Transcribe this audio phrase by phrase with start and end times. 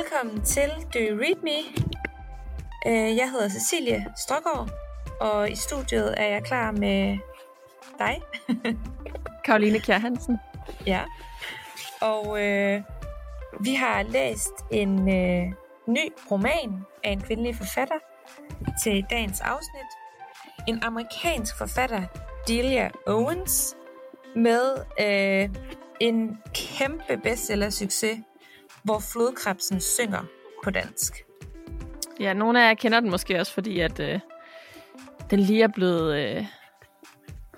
[0.00, 1.82] Velkommen til Do You Read Me?
[2.86, 4.70] Øh, Jeg hedder Cecilie Strågaard,
[5.20, 7.18] og i studiet er jeg klar med
[7.98, 8.22] dig.
[9.44, 10.38] Karoline Kjær Hansen.
[10.86, 11.02] Ja.
[12.00, 12.82] Og øh,
[13.60, 15.52] vi har læst en øh,
[15.86, 17.98] ny roman af en kvindelig forfatter
[18.84, 19.90] til dagens afsnit.
[20.68, 22.02] En amerikansk forfatter,
[22.48, 23.76] Delia Owens,
[24.36, 25.48] med øh,
[26.00, 28.18] en kæmpe bestseller-succes,
[28.84, 30.24] hvor flodkrebsen synger
[30.64, 31.14] på dansk.
[32.20, 34.20] Ja, nogle af jer kender den måske også, fordi at øh,
[35.30, 36.44] den lige er blevet øh,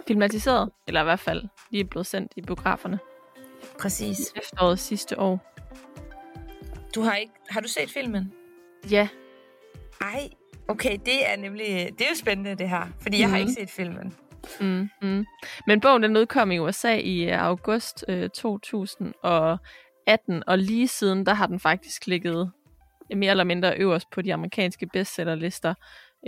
[0.07, 2.99] filmatiseret, eller i hvert fald lige er blevet sendt i biograferne
[3.80, 4.19] Præcis.
[4.19, 5.55] i efteråret sidste år.
[6.95, 8.33] Du har ikke har du set filmen?
[8.91, 9.09] Ja,
[10.01, 10.29] Ej,
[10.69, 11.66] okay, det er nemlig
[11.99, 13.49] det er jo spændende det her, fordi jeg har Mhm.
[13.49, 14.15] ikke set filmen.
[14.61, 15.24] mm, mm.
[15.66, 19.59] men bogen den udkom i USA i øh, august øh, 2018, og
[20.57, 22.51] lige siden der har den faktisk ligget
[23.17, 25.75] mere eller mindre øverst på de amerikanske bestsellerlister,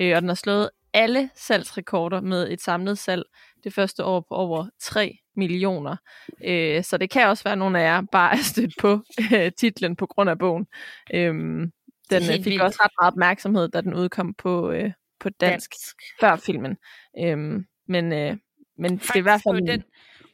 [0.01, 3.25] øh, og den har slået alle salgsrekorder med et samlet salg
[3.65, 5.97] det første år på over 3 millioner.
[6.45, 9.03] Øh, så det kan også være, at nogle af jer bare er stødt på
[9.35, 10.67] øh, titlen på grund af bogen.
[11.15, 11.73] Øhm,
[12.11, 12.63] den øh, fik vildt.
[12.63, 16.77] også ret meget opmærksomhed, da den udkom på, øh, på dansk, dansk før filmen.
[17.21, 18.37] Øhm, men, øh,
[18.79, 19.67] men det er i hvert fald...
[19.67, 19.85] den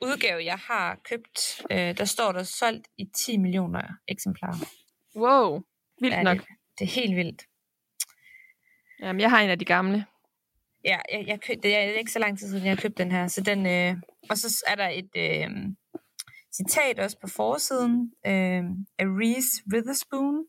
[0.03, 4.67] udgave, jeg har købt, øh, der står der solgt i 10 millioner eksemplarer.
[5.17, 5.63] Wow,
[6.01, 6.37] vildt Ja, nok.
[6.39, 6.47] Det,
[6.79, 7.43] det er helt vildt.
[9.01, 10.07] Jamen, jeg har en af de gamle.
[10.85, 13.13] Ja, jeg, jeg køb, det er ikke så lang tid siden, jeg har købt den
[13.13, 13.27] her.
[13.27, 13.97] Så den, øh,
[14.31, 15.51] og så er der et øh,
[16.53, 18.65] citat også på forsiden øh,
[18.99, 20.45] af Reese Witherspoon.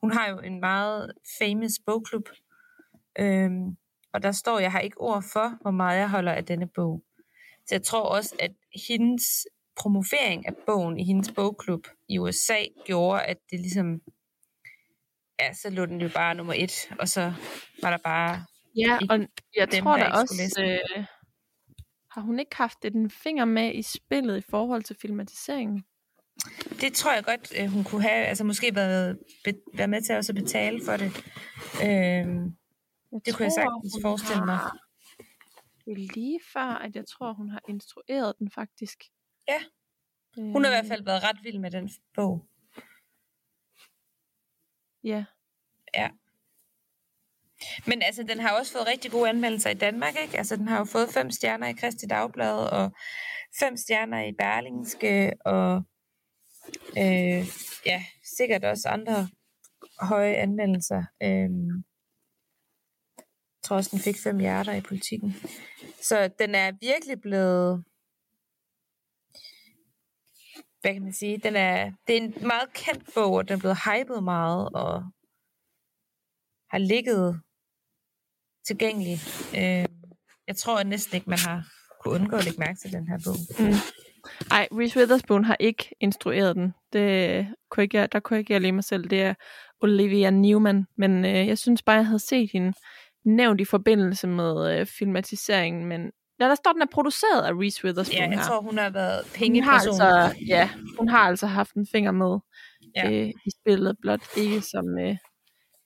[0.00, 2.28] Hun har jo en meget famous bogklub.
[3.18, 3.50] Øh,
[4.12, 7.02] og der står, jeg har ikke ord for, hvor meget jeg holder af denne bog.
[7.68, 8.50] Så jeg tror også, at
[8.88, 9.24] hendes
[9.76, 12.56] promovering af bogen i hendes bogklub i USA
[12.86, 14.00] gjorde, at det ligesom...
[15.40, 17.32] Ja, så lå den jo bare nummer et, og så
[17.82, 18.44] var der bare
[18.76, 19.18] Ja, og
[19.56, 20.62] jeg dem, tror der da også...
[20.96, 21.04] Øh,
[22.10, 25.84] har hun ikke haft en finger med i spillet i forhold til filmatiseringen?
[26.80, 28.26] Det tror jeg godt, øh, hun kunne have.
[28.26, 31.06] Altså måske været, be, være med til også at betale for det.
[31.84, 32.44] Øhm,
[33.12, 34.56] Jeg Det kunne jeg sagtens forestille mig.
[34.56, 34.78] har-
[35.94, 39.04] lige før, at jeg tror, hun har instrueret den faktisk.
[39.48, 39.60] Ja.
[40.36, 42.48] hun har i hvert fald været ret vild med den bog.
[45.04, 45.24] Ja.
[47.86, 50.38] Men altså, den har også fået rigtig gode anmeldelser i Danmark, ikke?
[50.38, 52.92] Altså, den har jo fået fem stjerner i Kristi Dagblad, og
[53.58, 55.82] fem stjerner i Berlingske, og
[56.98, 57.46] øh,
[57.86, 58.04] ja,
[58.36, 59.28] sikkert også andre
[60.00, 61.04] høje anmeldelser.
[61.20, 61.48] Jeg
[63.68, 65.34] tror også, den fik fem hjerter i politikken.
[66.02, 67.84] Så den er virkelig blevet...
[70.80, 71.38] Hvad kan man sige?
[71.38, 75.02] Den er, det er en meget kendt bog, og den er blevet hypet meget, og
[76.70, 77.40] har ligget
[78.66, 79.18] tilgængelig.
[79.56, 79.86] Øh,
[80.46, 81.64] jeg tror næsten ikke, man har
[82.00, 83.36] kunne undgå at lægge mærke til den her bog.
[83.58, 83.74] Mm.
[84.50, 86.74] Ej, Reese Witherspoon har ikke instrueret den.
[86.92, 89.10] Det kunne ikke, der kunne ikke jeg lige mig selv.
[89.10, 89.34] Det er
[89.80, 90.86] Olivia Newman.
[90.96, 92.72] Men øh, jeg synes bare, jeg havde set hende
[93.24, 95.86] nævnt i forbindelse med øh, filmatiseringen.
[95.86, 98.44] Men ja, der står, den er produceret af Reese Witherspoon Ja, jeg her.
[98.46, 100.00] tror, hun har været hun har, pengeperson.
[100.00, 102.38] altså, ja, hun har altså haft en finger med
[102.96, 103.10] ja.
[103.10, 105.16] øh, i spillet, blot ikke som, øh,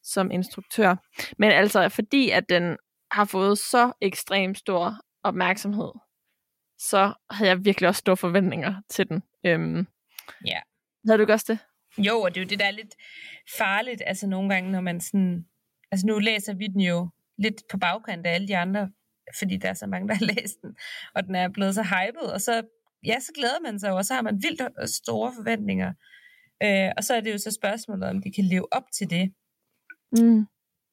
[0.03, 0.95] som instruktør.
[1.39, 2.77] Men altså, fordi at den
[3.11, 5.91] har fået så ekstremt stor opmærksomhed,
[6.79, 9.23] så havde jeg virkelig også store forventninger til den.
[9.47, 9.87] Øhm,
[10.47, 10.59] Ja.
[11.07, 11.59] Havde du ikke også det?
[12.07, 12.95] Jo, og det er jo det, der er lidt
[13.59, 15.47] farligt, altså nogle gange, når man sådan...
[15.93, 17.09] Altså nu læser vi den jo
[17.43, 18.91] lidt på bagkant af alle de andre,
[19.39, 20.77] fordi der er så mange, der har læst den,
[21.15, 22.63] og den er blevet så hyped, og så,
[23.07, 25.93] ja, så glæder man sig og så har man vildt store forventninger.
[26.63, 29.33] Øh, og så er det jo så spørgsmålet, om de kan leve op til det.
[30.13, 30.47] Mm.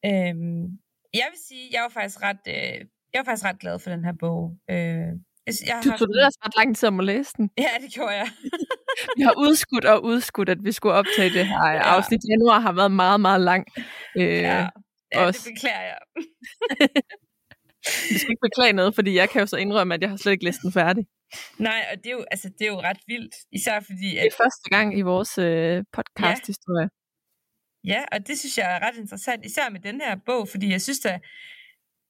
[0.04, 0.62] Øhm,
[1.14, 4.04] jeg vil sige, jeg var faktisk ret, øh, jeg var faktisk ret glad for den
[4.04, 4.56] her bog.
[4.70, 4.76] Øh,
[5.66, 7.50] jeg, har Du tog det ret lang tid om at læse den.
[7.58, 8.28] Ja, det gjorde jeg.
[9.16, 11.78] Vi har udskudt og udskudt, at vi skulle optage det her ja.
[11.78, 12.20] afsnit.
[12.28, 13.66] Januar har været meget, meget lang.
[14.16, 14.68] Øh, Ja,
[15.14, 15.40] ja også.
[15.44, 15.98] det beklager jeg.
[18.12, 20.32] Vi skal ikke beklage noget, fordi jeg kan jo så indrømme, at jeg har slet
[20.32, 21.04] ikke læst den færdig.
[21.58, 23.34] Nej, og det er jo, altså, det er jo ret vildt.
[23.52, 26.88] Især fordi, Det at, er første gang i vores øh, podcast-historie.
[27.92, 29.44] ja, og det synes jeg er ret interessant.
[29.46, 31.18] Især med den her bog, fordi jeg synes da,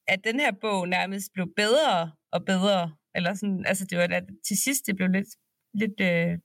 [0.07, 2.95] at den her bog nærmest blev bedre og bedre.
[3.15, 5.27] Eller sådan, altså det var da til sidst, det blev lidt,
[5.73, 6.39] lidt øh,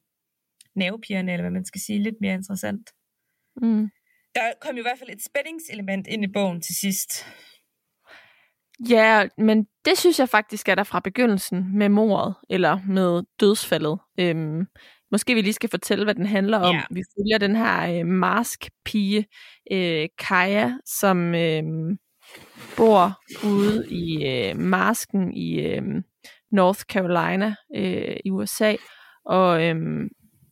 [0.74, 2.86] nervepirrende, eller hvad man skal sige, lidt mere interessant.
[3.62, 3.88] Mm.
[4.36, 7.26] Der kom jo i hvert fald et spændingselement ind i bogen til sidst.
[8.88, 13.98] Ja, men det synes jeg faktisk er der fra begyndelsen med mordet, eller med dødsfaldet.
[14.20, 14.66] Øhm,
[15.12, 16.74] måske vi lige skal fortælle, hvad den handler om.
[16.74, 16.82] Ja.
[16.90, 19.26] Vi følger den her øh, mask-pige,
[19.72, 21.62] øh, Kaja, som øh,
[22.76, 25.82] bor ude i øh, masken i øh,
[26.52, 28.74] North Carolina øh, i USA,
[29.24, 29.76] og øh,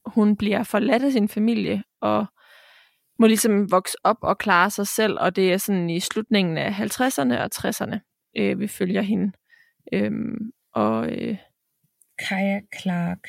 [0.06, 2.26] hun bliver forladt af sin familie, og
[3.24, 6.70] må ligesom vokse op og klare sig selv, og det er sådan i slutningen af
[6.70, 7.98] 50'erne og 60'erne,
[8.36, 9.32] øh, vi følger hende.
[9.92, 11.38] Øhm, og øh,
[12.18, 13.28] Kaja Clark.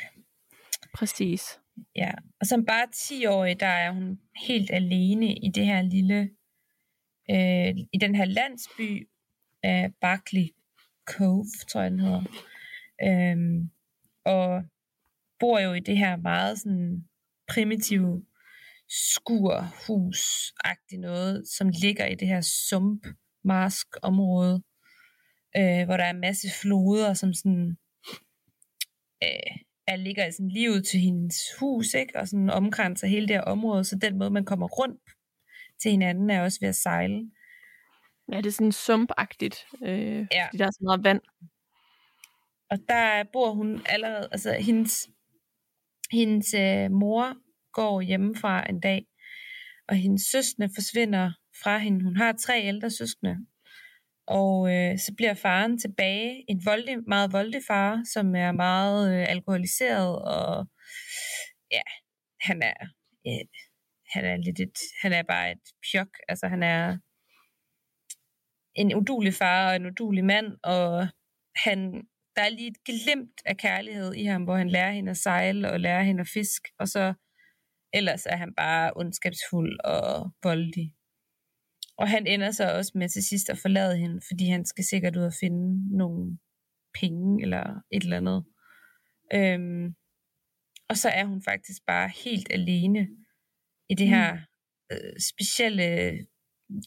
[0.94, 1.60] præcis.
[1.96, 6.30] Ja, og som bare 10-årig, der er hun helt alene i det her lille,
[7.30, 9.08] øh, i den her landsby
[9.64, 10.48] af Barkley
[11.06, 12.24] Cove, tror jeg den hedder.
[13.04, 13.70] Øhm,
[14.26, 14.64] og
[15.40, 17.06] bor jo i det her meget sådan
[17.48, 18.26] primitive
[18.90, 23.08] skurhus-agtigt noget, som ligger i det her sump
[23.44, 24.64] mask område
[25.58, 27.78] øh, hvor der er en masse floder, som sådan
[29.24, 32.20] øh, er, ligger sådan lige ud til hendes hus, ikke?
[32.20, 35.02] og sådan omkranser hele det her område, så den måde, man kommer rundt
[35.82, 37.32] til hinanden, er også ved at sejle.
[38.32, 40.48] Ja, det er sådan sumpagtigt, øh, Ja.
[40.48, 41.22] fordi der er så meget vand.
[42.70, 45.10] Og der bor hun allerede, altså hendes,
[46.12, 47.38] hendes øh, mor
[47.76, 49.02] går hjemmefra en dag,
[49.90, 51.32] og hendes søskende forsvinder
[51.64, 52.04] fra hende.
[52.04, 53.36] Hun har tre ældre søskende,
[54.28, 59.26] og øh, så bliver faren tilbage, en voldig, meget voldelig far, som er meget øh,
[59.30, 60.68] alkoholiseret, og
[61.72, 61.82] ja,
[62.42, 62.80] han er,
[63.28, 63.46] øh,
[64.14, 66.98] han er lidt et, han er bare et pjok, altså han er
[68.76, 71.08] en udulig far og en udulig mand, og
[71.56, 71.80] han,
[72.36, 75.72] der er lige et glimt af kærlighed i ham, hvor han lærer hende at sejle
[75.72, 77.14] og lærer hende at fisk, og så
[77.96, 80.94] ellers er han bare ondskabsfuld og voldig.
[81.98, 85.16] Og han ender så også med til sidst at forlade hende, fordi han skal sikkert
[85.16, 86.38] ud og finde nogle
[87.00, 88.46] penge eller et eller andet.
[89.34, 89.96] Øhm,
[90.90, 93.08] og så er hun faktisk bare helt alene
[93.90, 94.38] i det her
[94.92, 96.18] øh, specielle,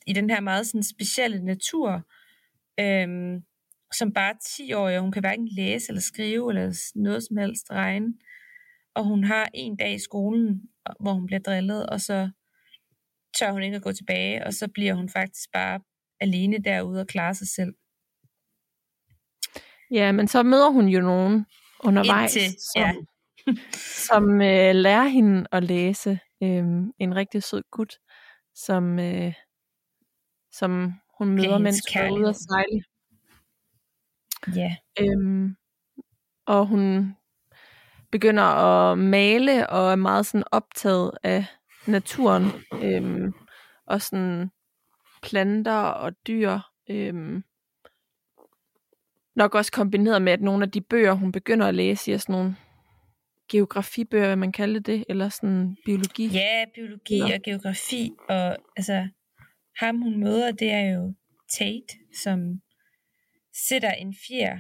[0.07, 2.09] i den her meget sådan specielle natur,
[2.81, 3.43] øhm,
[3.95, 7.71] som bare 10 år, og hun kan hverken læse eller skrive eller noget som helst
[7.71, 8.15] regne.
[8.95, 10.63] Og hun har en dag i skolen,
[11.01, 12.31] hvor hun bliver drillet, og så
[13.39, 15.81] tør hun ikke at gå tilbage, og så bliver hun faktisk bare
[16.21, 17.75] alene derude og klarer sig selv.
[19.91, 21.47] Ja, men så møder hun jo nogen
[21.85, 22.95] undervejs, Indtil, som, ja.
[24.09, 26.21] som øh, lærer hende at læse.
[26.43, 27.95] Øhm, en rigtig sød gut,
[28.55, 29.35] som, øh,
[30.53, 32.83] som hun møder, mens hun er ude at sejle.
[34.57, 35.57] Ja, Øhm,
[36.47, 37.15] og hun
[38.11, 41.45] begynder at male og er meget sådan optaget af
[41.87, 42.45] naturen.
[42.83, 43.33] Øhm,
[43.87, 44.51] og sådan
[45.23, 46.59] planter og dyr.
[46.91, 47.45] Øhm,
[49.37, 52.33] nok også kombineret med, at nogle af de bøger, hun begynder at læse, er sådan
[52.33, 52.57] nogle
[53.51, 56.27] geografibøger, hvad man kalder det, eller sådan biologi.
[56.27, 57.35] ja biologi Ja.
[57.35, 59.09] og geografi, og altså,
[59.77, 61.15] ham hun møder, det er jo
[61.59, 62.61] Tate, som
[63.69, 64.59] sætter en fjer,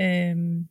[0.00, 0.68] øhm,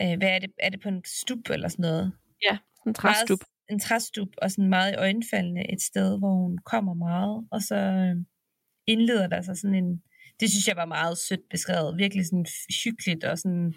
[0.00, 2.12] øh, hvad er det, er det på en stup eller sådan noget?
[2.42, 3.38] Ja, en træstup.
[3.40, 7.62] Meget, en træstup, og sådan meget i øjenfaldende et sted, hvor hun kommer meget, og
[7.62, 8.16] så øh,
[8.86, 10.02] indleder der sig sådan en,
[10.40, 12.46] det synes jeg var meget sødt beskrevet, virkelig sådan
[12.84, 13.74] hyggeligt og sådan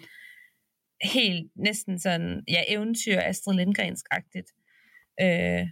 [1.02, 4.50] helt næsten sådan, ja, eventyr Astrid Lindgrensk-agtigt.
[5.20, 5.66] Øh,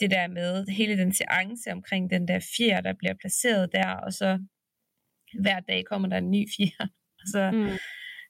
[0.00, 4.12] det der med hele den seance omkring den der fjer, der bliver placeret der, og
[4.12, 4.38] så
[5.40, 6.86] hver dag kommer der en ny fjer,
[7.20, 7.78] og så Mm.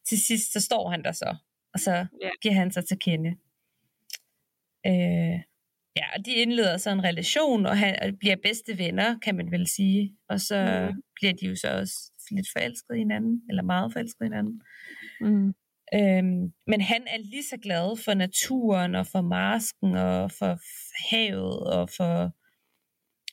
[0.09, 1.37] til sidst, så står han der så,
[1.77, 1.91] og så
[2.23, 2.33] yeah.
[2.43, 3.31] giver han sig til kende.
[4.87, 5.37] Øh,
[5.99, 9.51] ja, og de indleder så en relation, og, han, og bliver bedste venner, kan man
[9.51, 10.17] vel sige.
[10.29, 11.03] Og så Mm.
[11.15, 14.63] bliver de jo så også lidt forelskede i hinanden, eller meget forelskede i hinanden.
[15.21, 15.55] Mm.
[15.95, 20.59] Øhm, men han er lige så glad for naturen, og for marsken, og for
[21.11, 22.15] havet, og for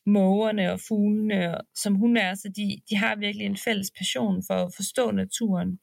[0.09, 2.33] mågerne og fuglene, som hun er.
[2.35, 5.79] Så de, de har virkelig en fælles passion for at forstå naturen.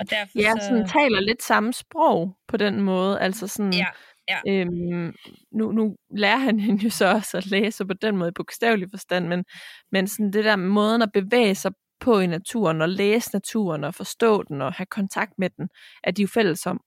[0.00, 0.66] Og derfor Ja, så...
[0.66, 3.20] sådan taler lidt samme sprog på den måde.
[3.20, 3.86] Altså sådan, Ja,
[4.28, 4.40] ja.
[4.48, 5.14] Øhm,
[5.52, 8.88] nu, nu lærer han hende jo så også at læse på den måde i bogstavelig
[8.90, 9.44] forstand, men,
[9.92, 13.94] men sådan det der måden at bevæge sig på i naturen, og læse naturen, og
[13.94, 15.68] forstå den, og have kontakt med den,
[16.04, 16.80] er de jo fælles om.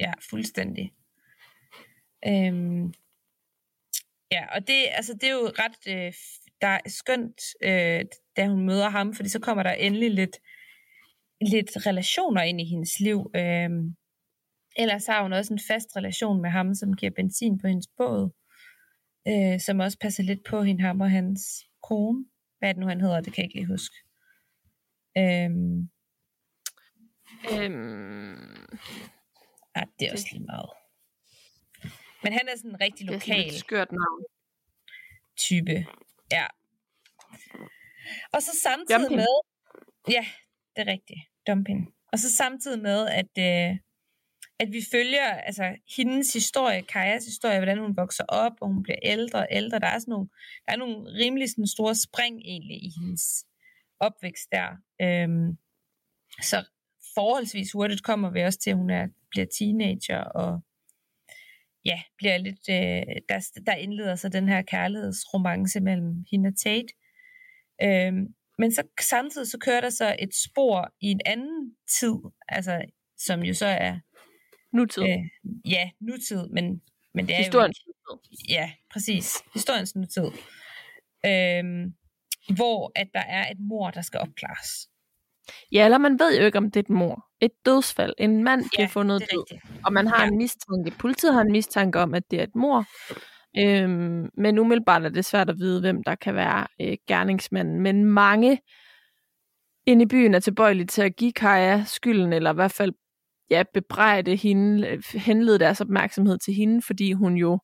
[0.00, 0.92] Ja, fuldstændig.
[2.26, 2.94] Øhm,
[4.32, 6.12] ja, og det, altså, det er jo ret øh,
[6.60, 8.04] der er skønt, øh,
[8.36, 10.38] da hun møder ham, fordi så kommer der endelig lidt,
[11.40, 13.30] lidt relationer ind i hendes liv.
[13.36, 13.96] Øhm,
[14.76, 18.30] ellers har hun også en fast relation med ham, som giver benzin på hendes båd,
[19.28, 21.40] øh, som også passer lidt på hende, ham og hans
[21.82, 22.24] kone.
[22.58, 23.20] Hvad er det nu, han hedder?
[23.20, 23.96] Det kan jeg ikke lige huske.
[25.18, 25.90] Øhm,
[27.52, 28.66] Øhm,
[29.74, 30.70] ah, det er også lige meget.
[32.22, 34.24] Men han er sådan en rigtig Det er lokal skørt navn.
[35.36, 35.86] type.
[36.32, 36.46] Ja.
[38.32, 39.16] Og så samtidig Dumping.
[39.16, 39.26] med...
[40.08, 40.26] Ja,
[40.76, 41.20] det er rigtigt.
[41.46, 41.94] Dumping.
[42.12, 43.78] Og så samtidig med, at, øh,
[44.58, 48.98] at vi følger altså, hendes historie, Kajas historie, hvordan hun vokser op, og hun bliver
[49.02, 49.78] ældre og ældre.
[49.78, 50.28] Der er, sådan nogle,
[50.66, 53.46] der er nogle rimelig sådan, store spring egentlig i hendes
[54.00, 54.68] opvækst der.
[55.02, 55.58] Øhm,
[56.42, 56.64] så
[57.14, 60.60] forholdsvis hurtigt kommer vi også til, at hun er, bliver teenager, og
[61.84, 66.92] ja, bliver lidt, øh, der, der indleder sig den her kærlighedsromance mellem hende og Tate.
[67.82, 72.14] Øhm, men så samtidig så kører der så et spor i en anden tid,
[72.48, 72.82] altså
[73.18, 73.98] som jo så er
[74.72, 75.02] Nutid.
[75.02, 75.18] øh,
[75.70, 76.82] ja, nutid, men,
[77.14, 78.38] men det er Historiens jo nutid.
[78.48, 80.30] ja, præcis, historiens nutid.
[81.26, 81.94] Øhm,
[82.56, 84.68] hvor at der er et mor, der skal opklares.
[85.72, 87.26] Ja, eller man ved jo ikke, om det er et mor.
[87.40, 88.14] Et dødsfald.
[88.18, 89.40] En mand bliver fundet det er død.
[89.52, 89.84] rigtigt.
[89.86, 90.28] Og man har Ja.
[90.28, 90.90] en mistanke.
[90.98, 92.84] Politiet har en mistanke om, at det er et mor.
[93.58, 97.80] Øhm, men umiddelbart er det svært at vide, hvem der kan være øh, gerningsmanden.
[97.80, 98.60] Men mange
[99.86, 102.92] inde i byen er tilbøjelige til at give Kaja skylden, eller i hvert fald
[103.50, 107.58] ja, bebrejde hende, henlede deres opmærksomhed til hende, fordi hun jo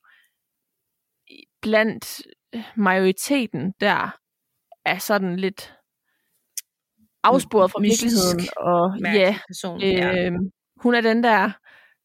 [1.62, 2.23] blandt
[2.54, 4.16] øh, majoriteten der
[4.85, 5.75] er sådan lidt
[7.23, 8.40] afsporet fra virkeligheden.
[8.56, 9.80] Og ja, person.
[9.80, 10.26] ja.
[10.26, 10.32] Øh,
[10.82, 11.50] hun er den der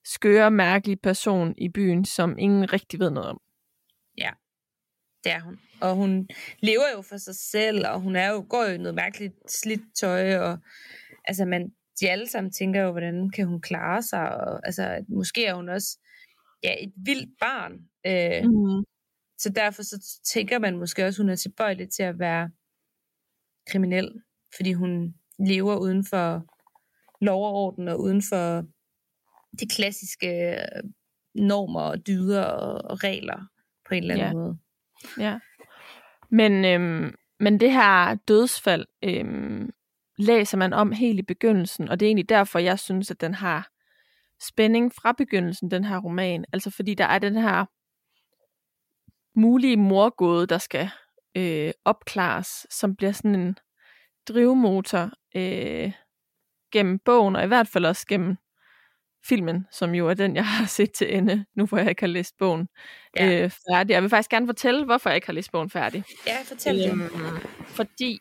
[0.06, 3.40] skøre, mærkelige person i byen, som ingen rigtig ved noget om.
[5.26, 5.60] Det er hun.
[5.82, 6.30] Og hun
[6.60, 9.82] lever jo for sig selv, og hun er jo, går jo i noget mærkeligt slidt
[10.00, 10.60] tøj, og
[11.28, 15.10] altså man, de alle sammen tænker jo, hvordan kan hun klare sig, og altså at
[15.10, 16.00] måske er hun også
[16.64, 17.74] ja, et vildt barn,
[18.08, 18.84] øh, Mm.
[19.38, 22.52] så derfor så tænker man måske også, hun er tilbøjelig til at være
[23.70, 24.12] kriminel,
[24.56, 26.46] fordi hun lever uden for
[27.26, 28.64] lov og orden, og uden for
[29.60, 30.84] de klassiske øh,
[31.36, 33.48] normer og dyder og, og regler
[33.88, 34.34] på en eller anden Ja.
[34.34, 34.58] måde.
[35.20, 35.40] Ja.
[36.30, 39.70] Men, øhm, men det her dødsfald øhm,
[40.18, 43.34] læser man om helt i begyndelsen, og det er egentlig derfor, jeg synes, at den
[43.34, 43.70] har
[44.42, 46.46] spænding fra begyndelsen, den her roman.
[46.54, 47.66] Altså fordi der er den her
[49.40, 50.90] mulige morgåde, der skal
[51.38, 53.58] øh, opklares, som bliver sådan en
[54.28, 55.92] drivmotor øh,
[56.72, 58.38] gennem bogen, og i hvert fald også gennem
[59.28, 62.08] filmen, som jo er den, jeg har set til ende, nu hvor jeg ikke har
[62.08, 62.68] læst bogen
[63.20, 63.44] Ja.
[63.44, 63.94] øh, færdig.
[63.94, 66.04] Jeg vil faktisk gerne fortælle, hvorfor jeg ikke har læst bogen færdig.
[66.28, 66.92] Ja, fortæl det.
[66.92, 67.02] Øhm,
[67.66, 68.20] fordi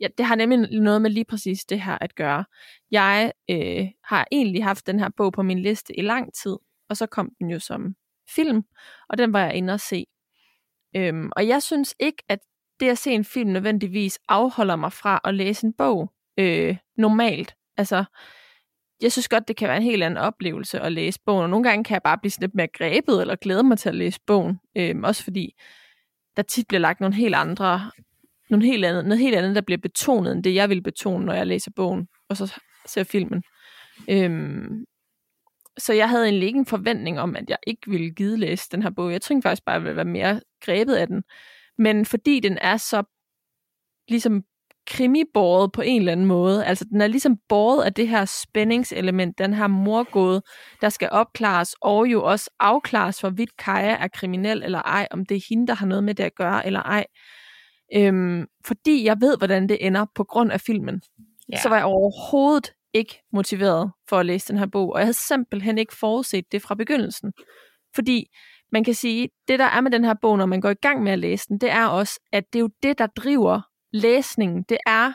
[0.00, 2.44] ja, det har nemlig noget med lige præcis det her at gøre.
[2.90, 6.56] Jeg øh, har egentlig haft den her bog på min liste i lang tid,
[6.88, 7.94] og så kom den jo som
[8.34, 8.62] film,
[9.08, 10.04] og den var jeg inde og se.
[10.96, 12.38] Øhm, og jeg synes ikke, at
[12.80, 17.54] det at se en film nødvendigvis afholder mig fra at læse en bog øh, normalt.
[17.76, 18.04] Altså,
[19.02, 21.68] jeg synes godt, det kan være en helt anden oplevelse at læse bogen, og nogle
[21.68, 24.20] gange kan jeg bare blive sådan lidt mere grebet, eller glæde mig til at læse
[24.26, 24.58] bogen.
[24.76, 25.54] Øhm, også fordi
[26.36, 27.90] der tit bliver lagt nogle helt andre,
[28.50, 31.32] nogle helt andet, noget helt andet, der bliver betonet, end det jeg vil betone, når
[31.32, 32.54] jeg læser bogen, og så
[32.86, 33.42] ser filmen.
[34.10, 34.84] Øhm,
[35.78, 38.82] så jeg havde egentlig ikke en forventning om, at jeg ikke ville gide læse den
[38.82, 39.12] her bog.
[39.12, 41.22] Jeg tænkte faktisk bare, at jeg ville være mere grebet af den.
[41.78, 43.02] Men fordi den er så
[44.08, 44.42] ligesom
[44.90, 49.38] krimibåret på en eller anden måde, altså den er ligesom båret af det her spændingselement,
[49.38, 50.42] den her morgåde,
[50.80, 55.36] der skal opklares, og jo også afklares, hvorvidt Kaja er kriminel eller ej, om det
[55.36, 57.04] er hende, der har noget med det at gøre eller ej.
[57.94, 61.00] Øhm, fordi jeg ved, hvordan det ender på grund af filmen,
[61.52, 61.58] Ja.
[61.62, 65.12] så var jeg overhovedet ikke motiveret for at læse den her bog, og jeg havde
[65.28, 67.32] simpelthen ikke forudset det fra begyndelsen.
[67.94, 68.26] Fordi
[68.72, 71.02] man kan sige, det der er med den her bog, når man går i gang
[71.02, 73.60] med at læse den, det er også, at det er jo det, der driver
[73.92, 74.64] læsningen.
[74.68, 75.12] Det er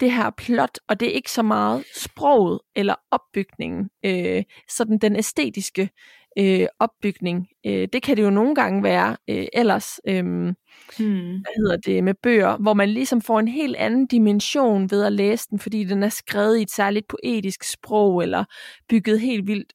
[0.00, 5.16] det her plot, og det er ikke så meget sproget eller opbygningen, øh, sådan den
[5.16, 5.90] æstetiske
[6.38, 7.46] øh, opbygning.
[7.66, 10.00] Øh, det kan det jo nogle gange være øh, ellers.
[10.08, 10.54] Øh,
[10.98, 11.38] Hmm.
[11.38, 15.12] hvad hedder det, med bøger, hvor man ligesom får en helt anden dimension ved at
[15.12, 18.44] læse den, fordi den er skrevet i et særligt poetisk sprog, eller
[18.88, 19.72] bygget helt vildt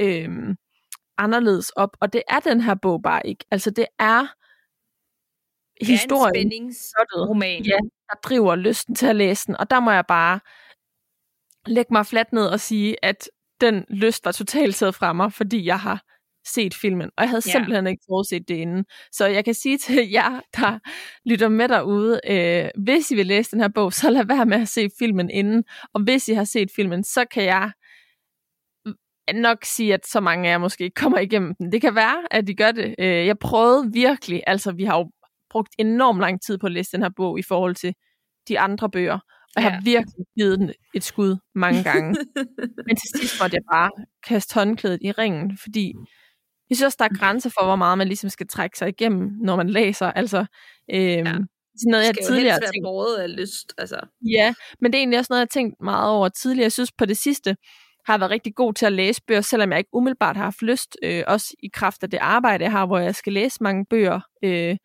[0.00, 0.56] øhm,
[1.18, 1.96] anderledes op.
[2.00, 3.44] Og det er den her bog bare ikke.
[3.50, 4.26] Altså det er
[5.86, 7.62] historien, spændingsroman.
[7.62, 7.78] ja,
[8.10, 9.56] der driver lysten til at læse den.
[9.56, 10.40] Og der må jeg bare
[11.66, 13.28] lægge mig fladt ned og sige, at
[13.60, 16.02] den lyst var totalt taget fra mig, fordi jeg har
[16.46, 17.52] set filmen, og jeg havde Ja.
[17.52, 18.84] simpelthen ikke forudset det inden.
[19.12, 20.78] Så jeg kan sige til jer, der
[21.28, 24.60] lytter med derude, øh, hvis I vil læse den her bog, så lad være med
[24.62, 27.70] at se filmen inden, og hvis I har set filmen, så kan jeg
[29.34, 31.72] nok sige, at så mange af jer måske ikke kommer igennem den.
[31.72, 32.94] Det kan være, at de gør det.
[32.98, 35.10] Øh, jeg prøvede virkelig, altså vi har jo
[35.52, 37.94] brugt enormt lang tid på at læse den her bog i forhold til
[38.48, 39.18] de andre bøger,
[39.56, 39.70] og jeg Ja.
[39.74, 42.08] har virkelig givet den et skud mange gange.
[42.86, 43.90] Men til sidst måtte jeg bare
[44.28, 45.92] kaste håndklædet i ringen, fordi
[46.70, 49.30] Jeg synes også, der er grænser for, hvor meget man ligesom skal trække sig igennem,
[49.42, 50.06] når man læser.
[50.06, 51.24] Altså, øhm, ja.
[51.24, 53.74] sådan noget, jeg tidligere skal jo af lyst.
[53.78, 54.00] Altså.
[54.30, 56.64] Ja, men det er egentlig også noget, jeg har tænkt meget over tidligere.
[56.64, 57.56] Jeg synes på det sidste,
[58.06, 60.96] har været rigtig god til at læse bøger, selvom jeg ikke umiddelbart har haft lyst,
[61.02, 64.20] øh, også i kraft af det arbejde, jeg har, hvor jeg skal læse mange bøger.
[64.44, 64.76] Øh,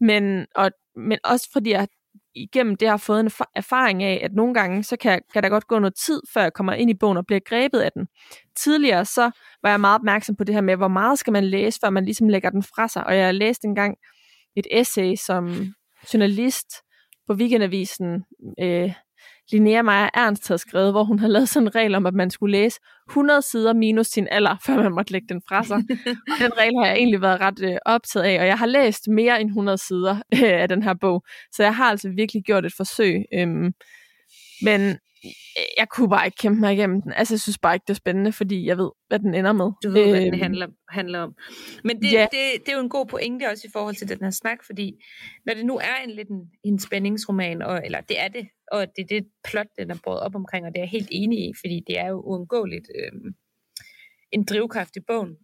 [0.00, 1.88] men, og, men også fordi jeg
[2.34, 5.66] igennem det har fået en erfaring af, at nogle gange, så kan, kan der godt
[5.66, 8.08] gå noget tid, før jeg kommer ind i bogen og bliver grebet af den.
[8.56, 9.30] Tidligere så
[9.62, 12.04] var jeg meget opmærksom på det her med, hvor meget skal man læse, før man
[12.04, 13.06] ligesom lægger den fra sig.
[13.06, 13.96] Og jeg læste engang
[14.56, 15.74] et essay som
[16.14, 16.66] journalist
[17.26, 18.24] på Weekendavisen,
[18.60, 18.92] øh,
[19.52, 22.30] Linnea Meyer Ernst havde skrevet, hvor hun havde lavet sådan en regel om, at man
[22.30, 25.76] skulle læse 100 sider minus sin alder, før man måtte lægge den fra sig.
[26.06, 29.08] og den regel har jeg egentlig været ret øh, optaget af, og jeg har læst
[29.08, 32.66] mere end 100 sider øh, af den her bog, så jeg har altså virkelig gjort
[32.66, 33.24] et forsøg.
[33.34, 33.72] Øhm,
[34.62, 34.98] men
[35.78, 37.12] jeg kunne bare ikke kæmpe mig igennem den.
[37.12, 39.70] Altså, jeg synes bare ikke, det er spændende, fordi jeg ved, hvad den ender med.
[39.84, 41.34] Du ved, øh, hvad den øhm, handler, handler om.
[41.84, 42.26] Men det, ja.
[42.32, 44.92] det, det er jo en god pointe også i forhold til den her snak, fordi
[45.46, 48.86] når det nu er en lidt en, en spændingsroman, og, eller det er det, og
[48.96, 51.38] det er det plot, den er båret op omkring, og det er jeg helt enig
[51.48, 53.32] i, fordi det er jo uundgåeligt øh,
[54.32, 55.36] en drivkraft i bogen,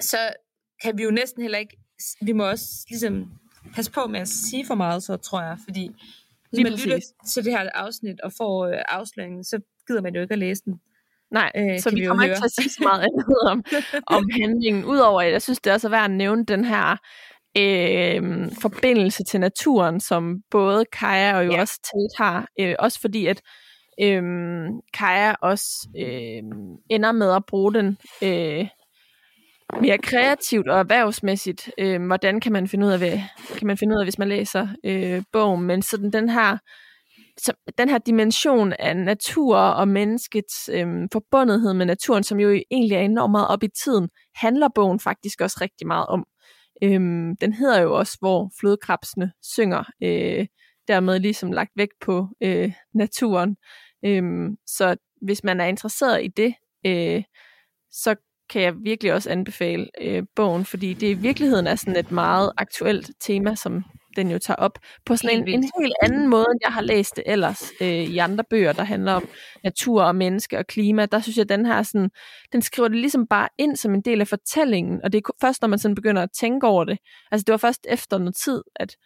[0.00, 0.18] så
[0.82, 1.76] kan vi jo næsten heller ikke,
[2.20, 3.30] vi må også ligesom
[3.74, 5.90] passe på med at sige for meget, så tror jeg, fordi
[6.50, 10.20] hvis man lytter til det her afsnit og får øh, afsløringen, så gider man jo
[10.20, 10.80] ikke at læse den.
[11.30, 13.64] Nej, øh, så vi, vi kommer ikke til at sige så meget andet om,
[14.16, 14.84] om handlingen.
[14.84, 16.96] Udover at jeg synes, det er også værd at nævne den her
[17.58, 21.60] øh, forbindelse til naturen, som både Kaja og jo ja.
[21.60, 22.46] også Tate har.
[22.60, 23.40] Øh, også fordi, at
[24.02, 24.22] øh,
[24.94, 26.42] Kaja også øh,
[26.90, 28.66] ender med at bruge den øh,
[29.80, 31.70] mere kreativt og erhvervsmæssigt.
[31.78, 33.18] Øh, hvordan kan man finde ud af, hvad,
[33.58, 35.62] kan man finde ud af, hvis man læser øh, bogen?
[35.62, 36.58] Men sådan den her
[37.38, 42.96] så den her dimension af natur og menneskets øhm, forbundethed med naturen, som jo egentlig
[42.96, 46.24] er enormt meget op i tiden, handler bogen faktisk også rigtig meget om.
[46.82, 50.46] Øhm, den hedder jo også, hvor flodkrabsene synger, øh,
[50.88, 53.56] dermed ligesom lagt vægt på øh, naturen.
[54.04, 56.54] Øhm, så hvis man er interesseret i det,
[56.86, 57.22] øh,
[57.90, 58.14] så
[58.50, 62.52] kan jeg virkelig også anbefale øh, bogen, fordi det i virkeligheden er sådan et meget
[62.56, 63.84] aktuelt tema, som
[64.16, 67.16] den jo tager op på sådan en, en helt anden måde, end jeg har læst
[67.16, 69.28] det ellers øh, i andre bøger, der handler om
[69.64, 71.06] natur og menneske og klima.
[71.06, 72.10] Der synes jeg, at den her sådan,
[72.52, 75.62] den skriver det ligesom bare ind som en del af fortællingen, og det er først,
[75.62, 76.98] når man sådan begynder at tænke over det.
[77.30, 78.96] Altså det var først efter noget tid, at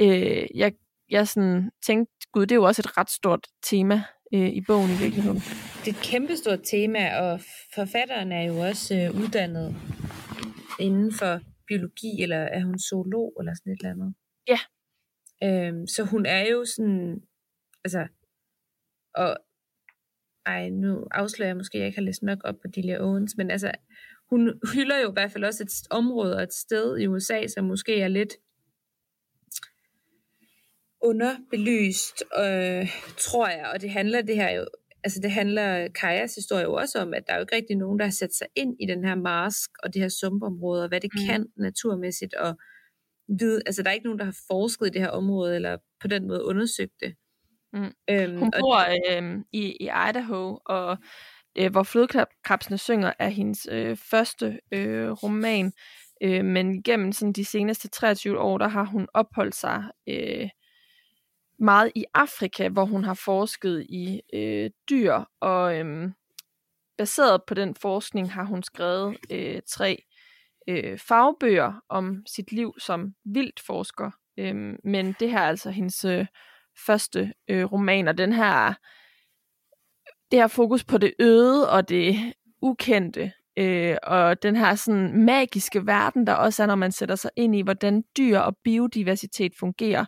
[0.00, 0.72] øh, jeg,
[1.10, 4.02] jeg sådan tænkte, gud, det er jo også et ret stort tema
[4.34, 5.38] øh, i bogen i virkeligheden.
[5.84, 7.40] Det er et kæmpestort tema, og
[7.74, 9.76] forfatteren er jo også øh, uddannet
[10.78, 14.14] inden for biologi, eller er hun zoolog, eller sådan et eller andet?
[14.48, 14.60] Ja.
[15.44, 17.22] Øhm, så hun er jo sådan,
[17.84, 18.06] altså,
[19.14, 19.36] og
[20.46, 23.36] ej, nu afslører jeg måske, at jeg ikke har læst nok op på Delia Owens,
[23.36, 23.72] men altså,
[24.30, 27.64] hun hylder jo i hvert fald også et område og et sted i USA, som
[27.64, 28.32] måske er lidt
[31.02, 34.66] underbelyst, øh, tror jeg, og det handler det her jo
[35.06, 37.98] altså det handler Kajas historie jo også om, at der er jo ikke rigtig nogen,
[37.98, 41.00] der har sat sig ind i den her marsk og det her sumpområde, og hvad
[41.00, 41.26] det mm.
[41.26, 42.56] kan naturmæssigt, og
[43.38, 46.08] vide, altså der er ikke nogen, der har forsket i det her område, eller på
[46.08, 47.14] den måde undersøgt det.
[47.72, 47.92] Mm.
[48.10, 50.96] Øhm, Hun bor øh, i, i Idaho, og
[51.58, 55.72] øh, hvor flodkrabsene synger er hendes øh, første øh, roman,
[56.22, 60.48] øh, men gennem sådan de seneste 23 år, der har hun opholdt sig øh,
[61.58, 66.10] meget i Afrika, hvor hun har forsket i øh, dyr, og øh,
[66.98, 70.02] baseret på den forskning har hun skrevet øh, tre
[70.68, 74.10] øh, fagbøger om sit liv som vildtforsker.
[74.38, 76.26] Øh, men det her er altså hendes øh,
[76.86, 78.74] første øh, roman, og den her
[80.30, 85.86] det her fokus på det øde og det ukendte, øh, og den her sådan magiske
[85.86, 90.04] verden, der også er, når man sætter sig ind i, hvordan dyr og biodiversitet fungerer,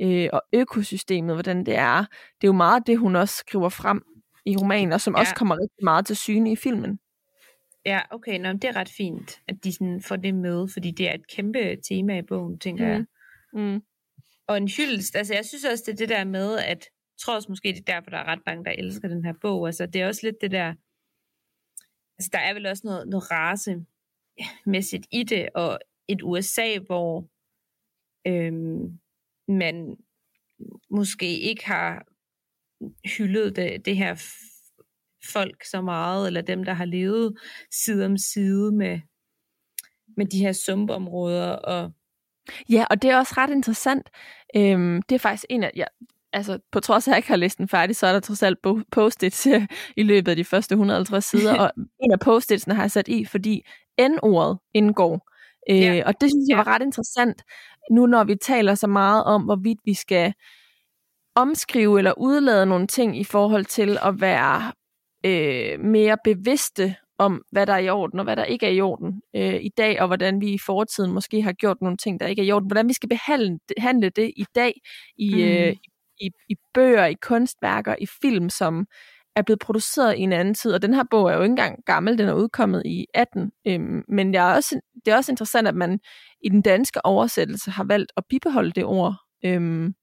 [0.00, 1.98] øh, og økosystemet, hvordan det er.
[2.40, 4.02] Det er jo meget det, hun også skriver frem
[4.46, 5.20] i romanen, og som ja.
[5.20, 6.98] også kommer rigtig meget til syne i filmen.
[7.86, 11.08] Ja, okay, Nå, det er ret fint, at de sådan får det med, fordi det
[11.08, 12.90] er et kæmpe tema i bogen, tænker mm.
[12.90, 13.04] jeg.
[13.52, 13.82] Mm.
[14.48, 17.34] Og en hyldest, altså jeg synes også, det er det der med, at jeg tror
[17.34, 19.66] også måske, det er derfor, der er ret mange, der elsker den her bog.
[19.66, 20.74] Altså det er også lidt det der,
[22.20, 25.78] altså der er vel også noget, noget racemæssigt i det, og
[26.08, 27.28] et USA, hvor
[28.26, 28.98] øhm,
[29.48, 29.96] man
[30.90, 32.06] måske ikke har
[33.18, 34.14] hyldet det, det her
[35.32, 37.38] folk så meget, eller dem, der har levet
[37.70, 39.00] side om side med,
[40.16, 41.52] med de her sumpområder.
[41.52, 41.92] Og...
[42.68, 44.10] Ja, og det er også ret interessant.
[44.56, 45.84] Øhm, det er faktisk en af, ja,
[46.32, 48.42] altså på trods af, at jeg ikke har læst den færdig, så er der trods
[48.42, 48.58] alt
[48.92, 49.46] post-its
[49.96, 51.72] i løbet af de første 150 sider, og
[52.04, 53.62] en af post-itsene har jeg sat i, fordi
[54.00, 55.28] N-ordet indgår.
[55.70, 56.02] Øh, Ja.
[56.06, 57.42] Og det synes jeg var ret interessant,
[57.90, 60.32] nu når vi taler så meget om, hvorvidt vi skal
[61.34, 64.72] omskrive eller udlade nogle ting i forhold til at være
[65.26, 68.80] øh, mere bevidste om, hvad der er i orden og hvad der ikke er i
[68.80, 72.26] orden øh, i dag, og hvordan vi i fortiden måske har gjort nogle ting, der
[72.26, 72.66] ikke er i orden.
[72.68, 74.72] Hvordan vi skal behandle, behandle det i dag
[75.18, 75.40] i, Mm.
[75.40, 75.78] øh, i,
[76.20, 78.86] i i bøger, i kunstværker, i film, som
[79.36, 80.72] er blevet produceret i en anden tid.
[80.72, 83.50] Og den her bog er jo ikke engang gammel, den er udkommet i 18.
[83.66, 86.00] Øhm, men jeg er også, det er også interessant, at man
[86.44, 89.14] i den danske oversættelse har valgt at bibeholde det ord.
[89.44, 89.94] Øhm,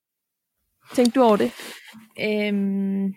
[0.95, 1.51] tænkte du over det?
[2.21, 3.13] Øhm,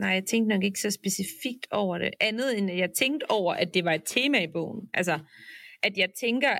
[0.00, 2.10] nej, jeg tænkte nok ikke så specifikt over det.
[2.20, 4.88] Andet end, at jeg tænkte over, at det var et tema i bogen.
[4.94, 5.18] Altså,
[5.82, 6.58] at jeg tænker...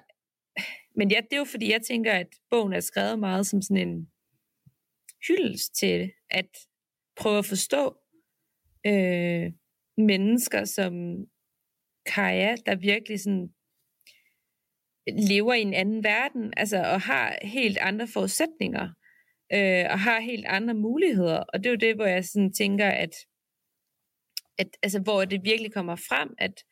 [0.96, 3.88] Men ja, det er jo fordi, jeg tænker, at bogen er skrevet meget som sådan
[3.88, 4.06] en
[5.28, 6.48] hyldest til at
[7.16, 7.96] prøve at forstå
[8.86, 9.52] øh,
[9.96, 10.92] mennesker som
[12.06, 13.54] Kaja, der virkelig sådan
[15.06, 18.88] lever i en anden verden, altså og har helt andre forudsætninger,
[19.54, 21.38] øh, og har helt andre muligheder.
[21.38, 23.14] Og det er jo det, hvor jeg sådan tænker, at,
[24.58, 26.64] at altså, hvor det virkelig kommer frem, at,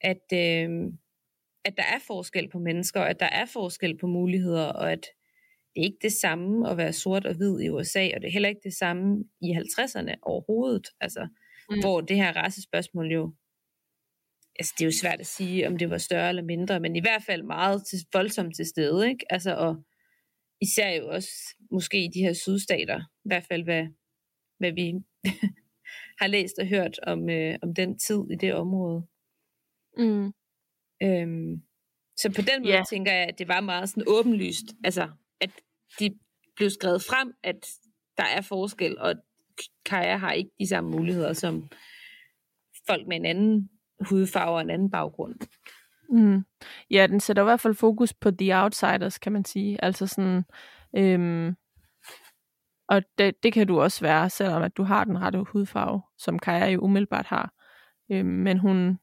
[0.00, 0.70] at, øh,
[1.64, 5.06] at der er forskel på mennesker, og at der er forskel på muligheder, og at
[5.74, 8.32] det er ikke det samme at være sort og hvid i USA, og det er
[8.32, 11.28] heller ikke det samme i 50'erne overhovedet, altså,
[11.70, 11.80] Mm.
[11.80, 13.34] hvor det her racespørgsmål jo,
[14.58, 17.00] altså det er jo svært at sige, om det var større eller mindre, men i
[17.00, 19.32] hvert fald meget til, voldsomt til stede, ikke?
[19.32, 19.84] Altså, og
[20.60, 21.30] især jo også
[21.70, 23.86] måske i de her sydstater, i hvert fald hvad,
[24.58, 24.92] hvad vi
[26.20, 29.06] har læst og hørt om, øh, om den tid i det område.
[29.96, 30.32] Mm.
[31.02, 31.62] Øhm,
[32.16, 32.86] så på den måde yeah.
[32.90, 35.10] tænker jeg, at det var meget sådan åbenlyst, altså
[35.98, 36.18] de
[36.56, 37.66] blev skrevet frem, at
[38.16, 39.14] der er forskel, og
[39.84, 41.68] Kaja har ikke de samme muligheder som
[42.86, 43.70] folk med en anden
[44.08, 45.34] hudfarve og en anden baggrund.
[46.10, 46.44] Mm.
[46.90, 49.84] Ja, den sætter i hvert fald fokus på the outsiders, kan man sige.
[49.84, 50.44] Altså sådan,
[50.96, 51.56] øhm,
[52.88, 56.38] og det, det kan du også være, selvom at du har den rette hudfarve, som
[56.38, 57.52] Kaja jo umiddelbart har.
[58.12, 58.98] Øhm, men hun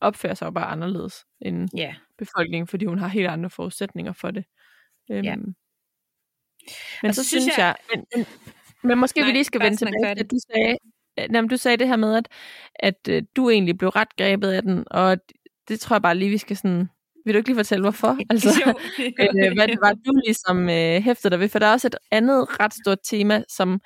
[0.00, 4.30] opfører sig jo bare anderledes end Ja, befolkningen, fordi hun har helt andre forudsætninger for
[4.30, 4.44] det.
[5.10, 5.36] Øhm, Ja.
[7.02, 8.26] Men Og så, så synes synes jeg, men, men,
[8.82, 10.76] men måske Nej, vi lige skal vende tilbage til, at du sagde,
[11.18, 12.28] øh, jamen, du sagde det her med, at,
[12.74, 15.18] at øh, du egentlig blev ret grebet af den, og
[15.68, 16.88] det tror jeg bare lige, vi skal sådan...
[17.24, 18.18] Vil du ikke lige fortælle, hvorfor?
[18.30, 18.48] Altså,
[19.20, 21.48] øh, hvad det var, du ligesom øh, hæftede dig ved?
[21.48, 23.80] For der er også et andet ret stort tema, som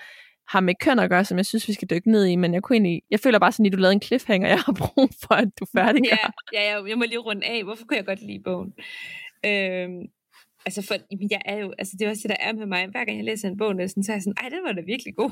[0.48, 2.62] har med køn at gøre, som jeg synes, vi skal dykke ned i, men jeg
[2.62, 5.34] kunne egentlig, jeg føler bare sådan, at du lavede en cliffhanger, jeg har brug for,
[5.34, 6.16] at du færdiggør.
[6.52, 7.64] ja, ja, ja, jeg må lige runde af.
[7.64, 8.72] Hvorfor kunne jeg godt lide bogen?
[9.46, 10.02] Øhm,
[10.66, 12.86] altså, for, jamen, jeg er jo, altså, det er også det, der er med mig.
[12.86, 14.80] Hver gang jeg læser en bog, næsten, så er jeg sådan, ej, den var da
[14.80, 15.30] virkelig god.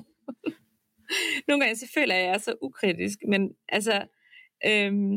[1.48, 4.06] Nogle gange så føler jeg, at jeg er så ukritisk, men altså,
[4.66, 5.16] øhm,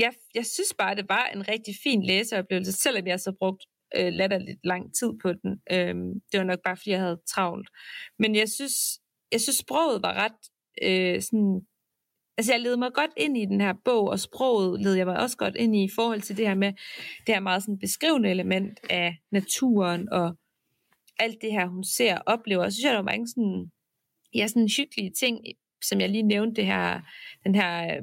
[0.00, 3.62] jeg, jeg synes bare, det var en rigtig fin læseoplevelse, selvom jeg så brugt
[3.96, 5.60] øh, latterligt lang tid på den.
[5.72, 7.68] Øhm, det var nok bare, fordi jeg havde travlt.
[8.18, 8.74] Men jeg synes,
[9.32, 10.40] jeg synes sproget var ret
[10.82, 11.66] øh, sådan
[12.36, 15.18] altså jeg led mig godt ind i den her bog, og sproget led jeg mig
[15.18, 16.72] også godt ind i, i forhold til det her med,
[17.26, 20.36] det her meget sådan beskrivende element af naturen, og
[21.18, 22.64] alt det her, hun ser og oplever.
[22.64, 23.70] Og så synes jeg, der var mange sådan,
[24.34, 25.38] ja, sådan hyggelige ting,
[25.82, 27.00] som jeg lige nævnte, det her,
[27.44, 28.02] den her øh,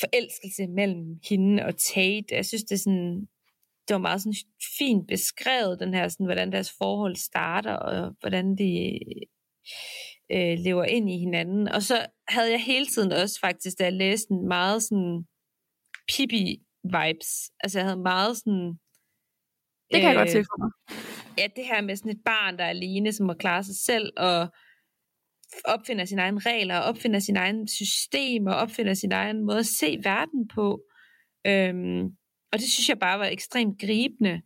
[0.00, 2.34] forelskelse mellem hende og Tate.
[2.34, 3.20] Jeg synes, det er sådan,
[3.88, 4.34] det var meget sådan
[4.78, 8.98] fint beskrevet, den her, sådan, hvordan deres forhold starter, og hvordan de
[10.32, 11.68] øh, lever ind i hinanden.
[11.68, 15.24] Og så havde jeg hele tiden også faktisk, da jeg læste den, meget sådan
[16.10, 17.30] Pippi-vibes.
[17.60, 18.78] Altså jeg havde meget sådan...
[19.90, 20.70] Det kan jeg godt se for mig.
[21.38, 24.12] Ja, det her med sådan et barn, der er alene, som må klare sig selv,
[24.16, 24.48] og
[25.64, 29.66] opfinder sine egne regler, og opfinder sin egen system, og opfinder sin egen måde at
[29.66, 30.82] se verden på.
[31.46, 32.04] Øhm,
[32.52, 34.42] og det synes jeg bare var ekstremt gribende.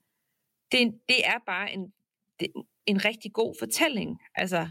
[0.72, 1.92] Det, det er bare en,
[2.40, 2.48] det,
[2.86, 4.18] en rigtig god fortælling.
[4.34, 4.68] Altså,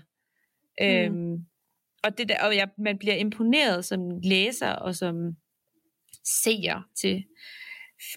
[0.80, 0.86] Mm.
[0.86, 1.46] øhm,
[2.04, 5.36] og det der, og jeg, man bliver imponeret som læser og som
[6.44, 7.26] seer til.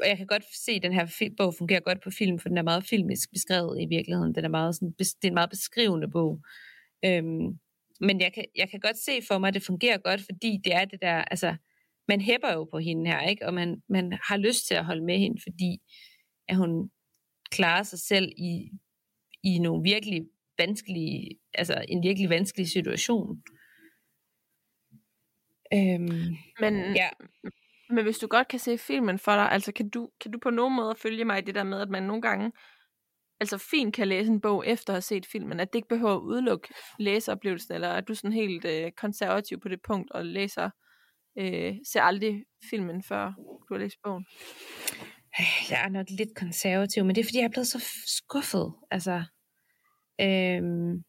[0.01, 2.49] Og jeg kan godt se, at den her fil- bog fungerer godt på film, for
[2.49, 4.35] den er meget filmisk beskrevet i virkeligheden.
[4.35, 6.41] Den er meget sådan, det er en meget beskrivende bog.
[7.05, 7.59] Øhm,
[8.01, 10.75] men jeg kan, jeg kan godt se for mig, at det fungerer godt, fordi det
[10.75, 11.57] er det der, altså,
[12.09, 13.47] man hæpper jo på hende her, ikke?
[13.47, 15.79] Og man, man har lyst til at holde med hende, fordi
[16.49, 16.91] at hun
[17.51, 18.71] klarer sig selv i,
[19.45, 20.27] i nogle virkelig
[20.59, 23.43] vanskelige, altså en virkelig vanskelig situation.
[25.75, 27.09] Øhm, Men, ja,
[27.91, 30.51] men hvis du godt kan se filmen for dig, altså kan du, kan du på
[30.51, 32.53] nogen måde følge mig i det der med, at man nogle gange
[33.41, 36.15] altså fint kan læse en bog efter at have set filmen, at det ikke behøver
[36.15, 40.71] at udelukke læseoplevelsen, eller er du sådan helt øh, konservativ på det punkt og læser
[41.39, 43.33] øh, ser aldrig filmen, før
[43.69, 44.27] du har læst bogen?
[45.71, 48.75] Jeg er nok lidt konservativ, men det er, fordi jeg er blevet så skuffet.
[48.91, 49.25] Altså,
[50.21, 51.05] øhm,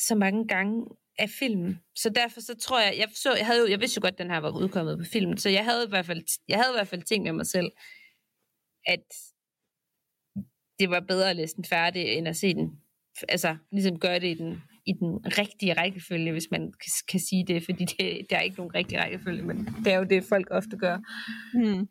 [0.00, 0.86] så mange gange
[1.18, 1.76] af film.
[1.94, 4.18] Så derfor så tror jeg, jeg, så, jeg, havde jo, jeg vidste jo godt, at
[4.18, 6.76] den her var udkommet på film, så jeg havde i hvert fald, jeg havde i
[6.76, 7.70] hvert fald tænkt med mig selv,
[8.86, 9.04] at
[10.78, 12.80] det var bedre at læse den færdig, end at se den,
[13.28, 17.44] altså ligesom gøre det i den, i den rigtige rækkefølge, hvis man kan, kan sige
[17.46, 20.48] det, fordi det, der er ikke nogen rigtig rækkefølge, men det er jo det, folk
[20.50, 20.98] ofte gør.
[21.54, 21.88] Hmm.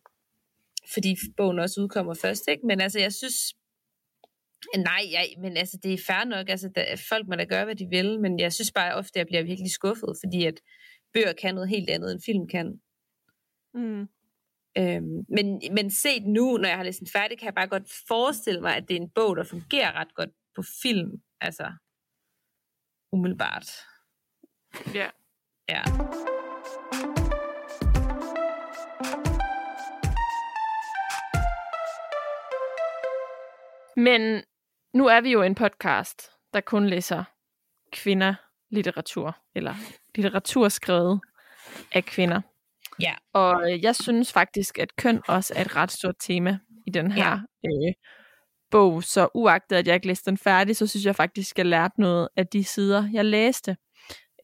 [0.94, 2.68] Fordi bogen også udkommer først, ikke?
[2.68, 3.36] Men altså, jeg synes,
[4.78, 6.50] Nej, jeg, men altså, det er fair nok.
[6.50, 9.18] Altså, der, folk må da gøre, hvad de vil, men jeg synes bare ofte, at
[9.18, 10.62] jeg bliver virkelig skuffet, fordi at
[11.14, 12.82] bøger kan noget helt andet, end film kan.
[13.74, 14.08] Mm.
[14.78, 17.92] Øhm, men, men set nu, når jeg har læst den færdig, kan jeg bare godt
[18.08, 21.12] forestille mig, at det er en bog, der fungerer ret godt på film.
[21.42, 21.72] Altså,
[23.12, 23.72] umiddelbart.
[24.94, 25.00] Ja.
[25.00, 25.12] Yeah.
[25.70, 26.27] Ja.
[33.98, 34.44] Men
[34.94, 37.24] nu er vi jo en podcast, der kun læser
[37.92, 38.36] kvinder
[38.70, 39.74] litteratur, eller
[40.16, 41.22] litteratur skrevet
[41.92, 42.42] af kvinder.
[43.02, 43.16] Ja.
[43.34, 47.40] Og jeg synes faktisk, at køn også er et ret stort tema i den her
[47.64, 47.70] ja.
[47.70, 47.94] øh,
[48.72, 49.04] bog.
[49.04, 52.02] Så uagtet at jeg ikke læste den færdig, så synes jeg faktisk, at jeg lærte
[52.02, 53.78] noget af de sider, jeg læste.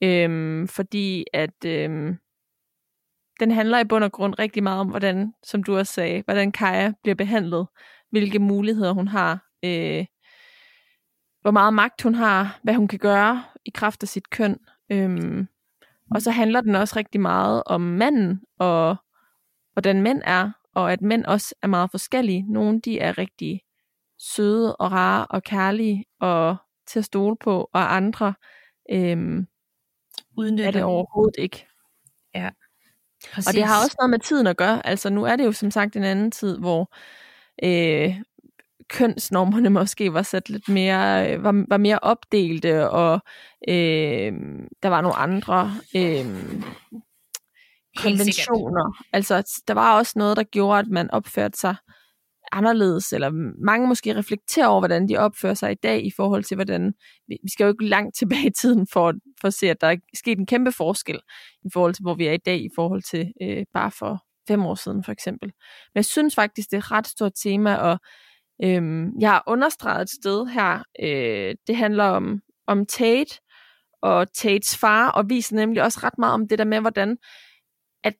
[0.03, 2.17] Øhm, fordi at øhm,
[3.39, 6.51] den handler i bund og grund rigtig meget om, hvordan, som du også sagde, hvordan
[6.51, 7.67] Kaja bliver behandlet,
[8.13, 9.31] hvilke muligheder hun har,
[9.65, 10.05] øh,
[11.41, 14.59] hvor meget magt hun har, hvad hun kan gøre i kraft af sit køn.
[14.91, 15.47] Øhm,
[16.11, 18.95] og så handler den også rigtig meget om manden, og
[19.73, 22.45] hvordan mænd er, og at mænd også er meget forskellige.
[22.47, 23.61] Nogle de er rigtig
[24.19, 26.55] søde og rare og kærlige og
[26.87, 28.33] til at stole på, og andre
[28.91, 29.47] øhm,
[30.37, 30.67] Udnytter.
[30.67, 31.67] er det overhovedet ikke.
[32.35, 32.49] Ja.
[33.33, 33.47] Præcis.
[33.47, 34.87] Og det har også noget med tiden at gøre.
[34.87, 36.95] Altså nu er det jo som sagt en anden tid, hvor
[37.63, 38.15] øh,
[38.89, 43.13] kønsnormerne måske var sat lidt mere, øh, var, var mere opdelte, og
[43.67, 44.33] øh,
[44.83, 46.25] der var nogle andre øh,
[47.97, 48.93] konventioner.
[49.13, 51.75] Altså, der var også noget, der gjorde, at man opførte sig
[52.51, 53.29] anderledes, eller
[53.65, 56.93] mange måske reflekterer over, hvordan de opfører sig i dag i forhold til, hvordan,
[57.27, 59.95] vi skal jo ikke langt tilbage i tiden for, for at se, at der er
[60.13, 61.19] sket en kæmpe forskel
[61.65, 64.65] i forhold til, hvor vi er i dag, i forhold til øh, bare for fem
[64.65, 65.47] år siden for eksempel.
[65.47, 67.99] Men jeg synes faktisk, det er et ret stort tema, og
[68.63, 73.39] øhm, jeg har understreget et sted her, øh, det handler om, om Tate
[74.01, 77.17] og Tates far, og viser nemlig også ret meget om det der med, hvordan
[78.03, 78.13] at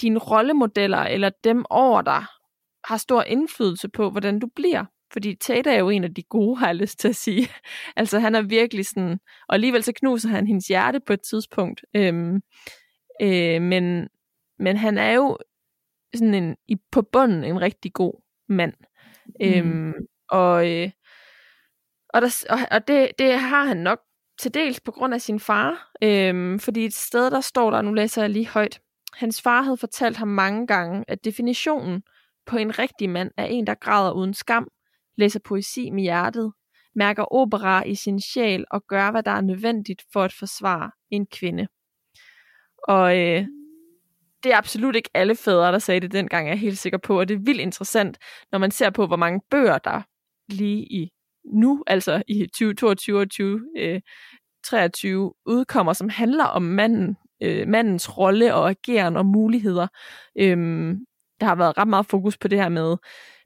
[0.00, 2.24] dine rollemodeller, eller dem over dig,
[2.84, 4.84] har stor indflydelse på, hvordan du bliver.
[5.12, 7.48] Fordi Tate er jo en af de gode, har jeg lyst til at sige.
[7.96, 11.84] altså han er virkelig sådan, og alligevel så knuser han hendes hjerte på et tidspunkt.
[11.96, 12.40] Øhm,
[13.22, 14.08] øh, men,
[14.58, 15.38] men han er jo
[16.16, 18.72] sådan en, i, på bunden en rigtig god mand.
[19.26, 19.46] Mm.
[19.46, 19.94] Øhm,
[20.28, 20.90] og øh,
[22.08, 23.98] og, der, og, og det, det har han nok
[24.38, 25.92] til dels på grund af sin far.
[26.02, 28.80] Øhm, fordi et sted, der står der, nu læser jeg lige højt,
[29.14, 32.02] hans far havde fortalt ham mange gange, at definitionen
[32.46, 34.68] på en rigtig mand er en, der græder uden skam,
[35.16, 36.52] læser poesi med hjertet,
[36.94, 41.26] mærker opera i sin sjæl og gør, hvad der er nødvendigt for at forsvare en
[41.26, 41.66] kvinde.
[42.88, 43.46] Og øh,
[44.42, 47.20] det er absolut ikke alle fædre, der sagde det dengang, jeg er helt sikker på,
[47.20, 48.18] og det er vildt interessant,
[48.52, 50.02] når man ser på, hvor mange bøger, der
[50.48, 51.10] lige i
[51.44, 58.70] nu, altså i 2022 og 2023, udkommer, som handler om manden, øh, mandens rolle og
[58.70, 59.86] ageren og muligheder.
[60.38, 60.98] Øhm,
[61.40, 62.96] der har været ret meget fokus på det her med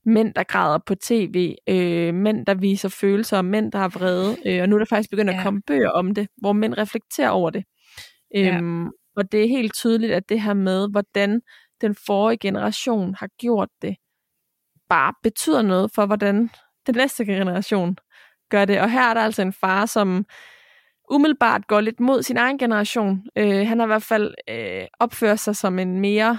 [0.07, 4.63] mænd, der græder på tv, øh, mænd, der viser følelser, mænd, der har vrede, øh,
[4.63, 5.37] og nu er der faktisk begyndt ja.
[5.37, 7.65] at komme bøger om det, hvor mænd reflekterer over det.
[8.37, 8.91] Øhm, ja.
[9.17, 11.41] Og det er helt tydeligt, at det her med, hvordan
[11.81, 13.97] den forrige generation har gjort det,
[14.89, 16.51] bare betyder noget for, hvordan
[16.87, 17.97] den næste generation
[18.51, 18.81] gør det.
[18.81, 20.27] Og her er der altså en far, som
[21.11, 23.23] umiddelbart går lidt mod sin egen generation.
[23.37, 26.39] Øh, han har i hvert fald øh, opført sig som en mere...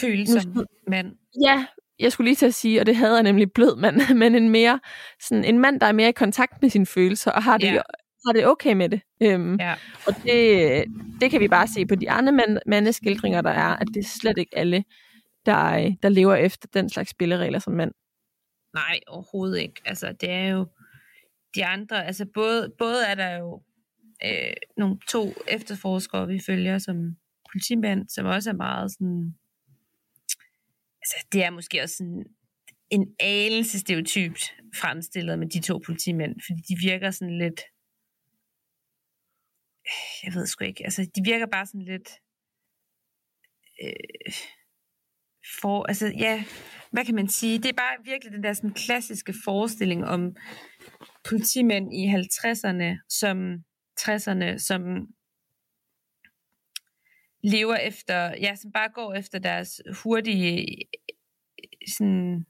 [0.00, 1.16] Følsom mand.
[1.44, 1.66] Ja,
[1.98, 4.48] jeg skulle lige til at sige, og det havde jeg nemlig blød mand, men en
[4.48, 4.80] mere
[5.20, 7.80] sådan en mand, der er mere i kontakt med sine følelser, og har det ja
[8.26, 9.00] har det okay med det.
[9.22, 9.74] Øhm, ja.
[10.06, 10.84] Og det,
[11.20, 14.08] det kan vi bare se på de andre mand, mandeskildringer, der er, at det er
[14.08, 14.84] slet ikke alle,
[15.46, 17.92] der, der lever efter den slags spilleregler som mand.
[18.74, 19.80] Nej, overhovedet ikke.
[19.84, 20.66] Altså, det er jo
[21.54, 23.62] de andre, altså både, både er der jo
[24.24, 26.96] øh, nogle to efterforskere, vi følger som
[27.52, 29.34] politimænd, som også er meget sådan,
[31.02, 32.24] altså det er måske også sådan
[32.90, 37.60] en anelse stereotypt fremstillet med de to politimænd, fordi de virker sådan lidt
[40.24, 42.08] jeg ved sgu ikke, altså de virker bare sådan lidt,
[43.82, 44.34] øh,
[45.60, 46.44] for, altså ja,
[46.90, 50.36] hvad kan man sige, det er bare virkelig den der sådan klassiske forestilling om
[51.28, 53.64] politimænd i 50'erne, som
[54.00, 54.80] 60'erne, som
[57.42, 60.76] lever efter, ja, som bare går efter deres hurtige
[61.88, 62.46] sådan,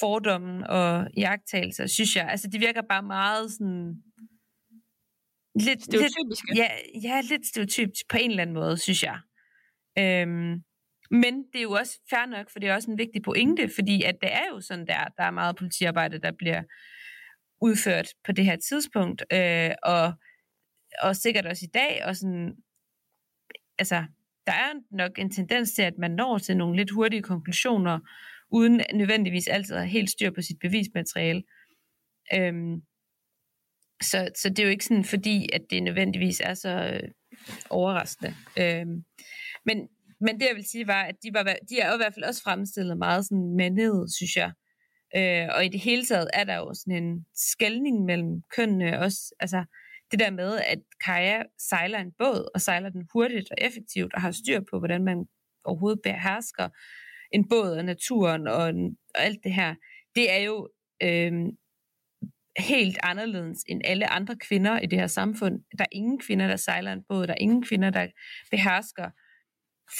[0.00, 2.28] fordomme og jagttagelser, synes jeg.
[2.28, 4.02] Altså, de virker bare meget sådan...
[5.60, 6.46] Lidt, Stereotypiske.
[6.48, 6.68] Lidt, ja,
[7.02, 9.18] ja, lidt stereotypisk på en eller anden måde, synes jeg.
[9.98, 10.62] Øhm,
[11.10, 14.02] men det er jo også fair nok, for det er også en vigtig pointe, fordi
[14.02, 16.62] at det er jo sådan der, der er meget politiarbejde, der bliver
[17.60, 20.12] udført på det her tidspunkt, øh, og,
[21.02, 22.52] og sikkert også i dag, og sådan,
[23.78, 24.04] altså,
[24.46, 27.98] der er nok en tendens til, at man når til nogle lidt hurtige konklusioner,
[28.50, 31.42] uden nødvendigvis altid at have helt styr på sit bevismateriale.
[32.34, 32.82] Øhm,
[34.02, 37.08] så, så det er jo ikke sådan, fordi at det nødvendigvis er så øh,
[37.70, 38.34] overraskende.
[38.58, 39.04] Øhm,
[39.66, 39.88] men,
[40.20, 42.24] men det jeg vil sige var, at de, var, de er jo i hvert fald
[42.24, 44.52] også fremstillet meget sådan mandet, synes jeg.
[45.16, 49.34] Øh, og i det hele taget er der jo sådan en skældning mellem kønnene også.
[49.40, 49.64] Altså
[50.10, 54.20] det der med, at Kaja sejler en båd, og sejler den hurtigt og effektivt, og
[54.20, 55.26] har styr på, hvordan man
[55.64, 56.68] overhovedet behersker
[57.32, 58.62] en båd og naturen og,
[59.14, 59.74] og alt det her,
[60.14, 60.68] det er jo
[61.02, 61.32] øh,
[62.58, 65.60] helt anderledes end alle andre kvinder i det her samfund.
[65.78, 67.26] Der er ingen kvinder, der sejler en båd.
[67.26, 68.06] Der er ingen kvinder, der
[68.50, 69.10] behersker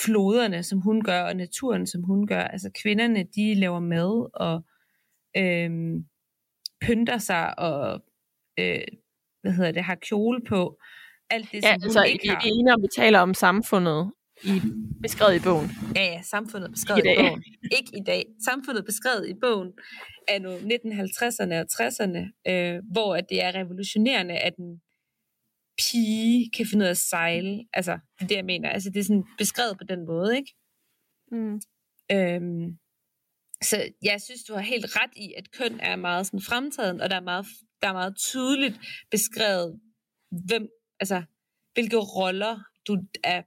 [0.05, 2.41] floderne, som hun gør, og naturen, som hun gør.
[2.41, 4.65] Altså kvinderne, de laver mad og
[5.37, 5.71] øh,
[6.81, 8.05] pynter sig og
[8.59, 8.85] øh,
[9.43, 10.79] hvad hedder det, har kjole på.
[11.31, 12.47] Alt det, ja, som altså, hun ikke har.
[12.47, 14.13] i, når vi taler om samfundet,
[14.45, 14.61] i,
[15.03, 15.71] beskrevet i bogen.
[15.97, 17.45] Ja, ja, samfundet beskrevet i, I bogen.
[17.79, 18.25] Ikke i dag.
[18.45, 19.73] Samfundet beskrevet i bogen
[20.29, 24.81] er nu 1950'erne og 60'erne, øh, hvor at det er revolutionerende, at en
[25.79, 27.65] pige kan finde ud af at sejle.
[27.73, 28.69] Altså, det er det, jeg mener.
[28.71, 30.55] Altså, det er sådan beskrevet på den måde, ikke?
[31.33, 31.61] Mm.
[32.13, 32.79] Øhm,
[33.63, 37.11] så jeg synes, du har helt ret i, at køn er meget sådan fremtiden, og
[37.11, 37.47] der er meget,
[37.83, 39.81] der er meget tydeligt beskrevet,
[40.47, 40.69] hvem,
[41.01, 41.23] altså,
[41.75, 43.43] hvilke roller du er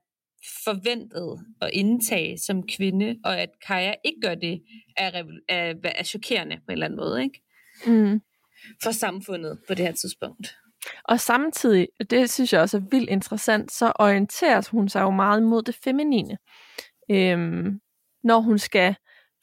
[0.64, 4.64] forventet at indtage som kvinde, og at Kaja ikke gør det,
[4.98, 7.42] er, er, er chokerende på en eller anden måde, ikke?
[7.88, 8.22] Mm.
[8.84, 10.56] For samfundet på det her tidspunkt.
[11.04, 15.44] Og samtidig, det synes jeg også er vildt interessant, så orienteres hun sig jo meget
[15.44, 16.38] mod det feminine.
[17.12, 17.80] Øhm,
[18.24, 18.96] når hun skal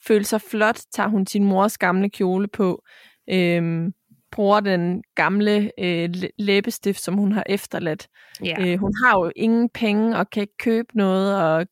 [0.06, 2.82] føle sig flot, tager hun sin mors gamle kjole på,
[3.30, 3.92] øhm,
[4.36, 8.08] bruger den gamle øh, læ- læbestift, som hun har efterladt.
[8.44, 8.54] Ja.
[8.60, 11.66] Øh, hun har jo ingen penge og kan ikke købe noget, og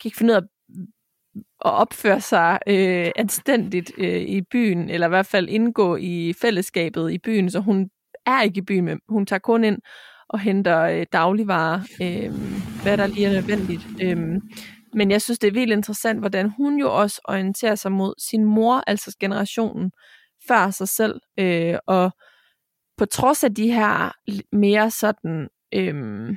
[0.00, 0.42] kan ikke finde ud af
[1.64, 7.12] at opføre sig øh, anstændigt øh, i byen, eller i hvert fald indgå i fællesskabet
[7.12, 7.88] i byen, så hun
[8.26, 9.78] er ikke i byen, men hun tager kun ind
[10.28, 12.32] og henter øh, dagligvarer, øh,
[12.82, 13.82] hvad der lige er nødvendigt.
[14.02, 14.16] Øh,
[14.94, 18.44] men jeg synes, det er vildt interessant, hvordan hun jo også orienterer sig mod sin
[18.44, 19.90] mor, altså generationen
[20.48, 22.10] før sig selv, øh, og
[22.96, 24.12] på trods af de her
[24.56, 26.36] mere sådan øh,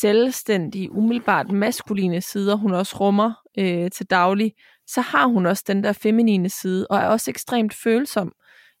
[0.00, 4.52] selvstændige, umiddelbart maskuline sider, hun også rummer øh, til daglig,
[4.86, 8.32] så har hun også den der feminine side, og er også ekstremt følsom,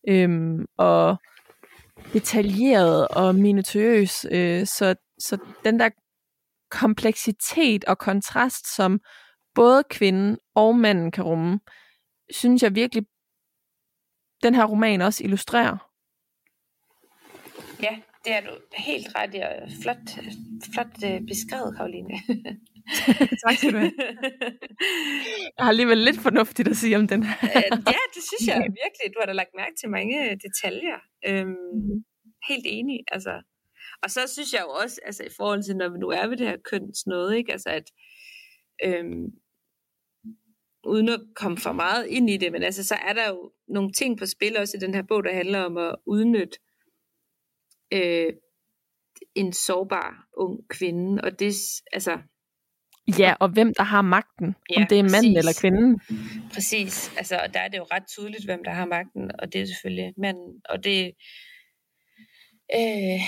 [0.08, 1.16] øh, og
[2.12, 4.26] detaljeret og minutiøs.
[4.30, 5.88] Øh, så, så den der
[6.70, 9.00] kompleksitet og kontrast, som
[9.54, 11.60] både kvinden og manden kan rumme,
[12.30, 13.06] synes jeg virkelig,
[14.42, 15.76] den her roman også illustrerer.
[17.82, 19.96] Ja, det er du helt ret i, og flot,
[20.74, 22.14] flot øh, beskrevet, Karoline.
[23.46, 23.92] tak skal du have.
[25.56, 27.36] Jeg har alligevel lidt fornuftigt at sige om den her.
[27.56, 29.06] Øh, ja, det synes jeg virkelig.
[29.14, 30.98] Du har da lagt mærke til mange detaljer.
[31.26, 32.04] Øhm, Mhm.
[32.48, 33.00] helt enig.
[33.12, 33.42] Altså.
[34.02, 36.36] Og så synes jeg jo også, altså i forhold til, når vi nu er ved
[36.36, 37.52] det her køns noget, ikke?
[37.52, 37.84] Altså at,
[38.84, 39.24] øhm,
[40.84, 43.92] uden at komme for meget ind i det, men altså så er der jo nogle
[43.92, 46.58] ting på spil også i den her bog, der handler om at udnytte
[47.92, 48.32] øh,
[49.34, 51.54] en sårbar ung kvinde, og det,
[51.92, 52.18] altså,
[53.18, 54.54] Ja, og hvem der har magten.
[54.70, 56.00] Ja, om det er manden eller kvinden.
[56.54, 57.12] Præcis.
[57.16, 59.66] Altså, og der er det jo ret tydeligt, hvem der har magten, og det er
[59.66, 60.60] selvfølgelig manden.
[60.68, 61.12] Og det...
[62.74, 63.20] Øh,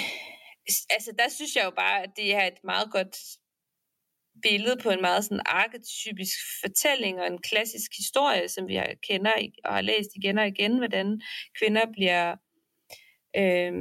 [0.90, 3.16] altså, der synes jeg jo bare, at det er et meget godt
[4.42, 9.32] billede på en meget sådan arketypisk fortælling og en klassisk historie, som vi kender
[9.64, 11.20] og har læst igen og igen, hvordan
[11.58, 12.36] kvinder bliver
[13.36, 13.72] øh,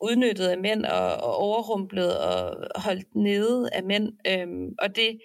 [0.00, 4.12] udnyttet af mænd og, og overrumplet og holdt nede af mænd.
[4.26, 5.18] Øh, og det,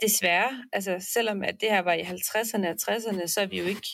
[0.00, 3.64] desværre, altså selvom at det her var i 50'erne og 60'erne, så er vi jo
[3.64, 3.88] ikke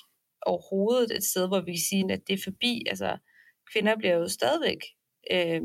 [0.46, 2.84] overhovedet et sted, hvor vi kan sige, at det er forbi.
[2.88, 3.18] Altså
[3.72, 4.80] kvinder bliver jo stadigvæk
[5.32, 5.62] øh,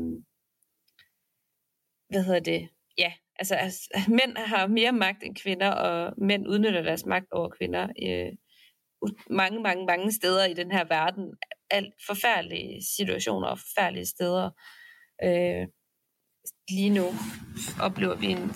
[2.08, 2.68] hvad hedder det,
[2.98, 3.88] ja, altså, altså
[4.18, 8.32] mænd har mere magt end kvinder, og mænd udnytter deres magt over kvinder øh,
[9.30, 11.34] mange, mange, mange steder i den her verden.
[11.70, 14.50] Alt forfærdelige situationer og forfærdelige steder.
[15.24, 15.66] Øh,
[16.70, 17.06] lige nu
[17.80, 18.50] oplever vi en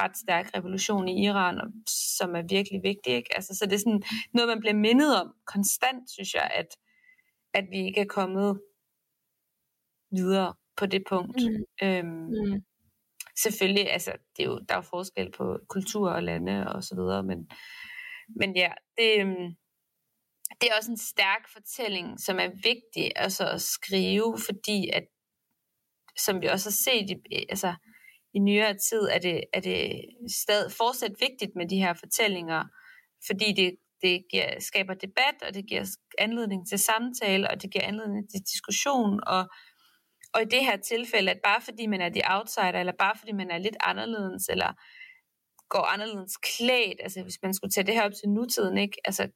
[0.00, 1.56] ret stærk revolution i Iran,
[2.16, 3.12] som er virkelig vigtig.
[3.12, 3.34] Ikke?
[3.34, 4.02] Altså, så det er sådan
[4.34, 6.66] noget, man bliver mindet om konstant, synes jeg, at,
[7.54, 8.60] at vi ikke er kommet
[10.12, 11.36] videre på det punkt.
[11.36, 11.86] Mm.
[11.86, 12.62] Øhm, mm.
[13.42, 16.94] Selvfølgelig, altså, det er jo, der er jo forskel på kultur og lande og så
[16.94, 17.50] videre, men,
[18.36, 19.54] men ja, det, øhm,
[20.60, 25.04] det er også en stærk fortælling, som er vigtig altså at skrive, fordi at
[26.18, 27.74] som vi også har set i, altså,
[28.34, 30.04] i nyere tid, er det, er det
[30.44, 32.64] stadig fortsat vigtigt med de her fortællinger,
[33.26, 35.84] fordi det, det giver, skaber debat, og det giver
[36.18, 39.48] anledning til samtale, og det giver anledning til diskussion, og,
[40.34, 43.32] og i det her tilfælde, at bare fordi man er de outsider, eller bare fordi
[43.32, 44.72] man er lidt anderledes, eller
[45.68, 48.96] går anderledes klædt, altså hvis man skulle tage det her op til nutiden, ikke?
[49.04, 49.28] Altså,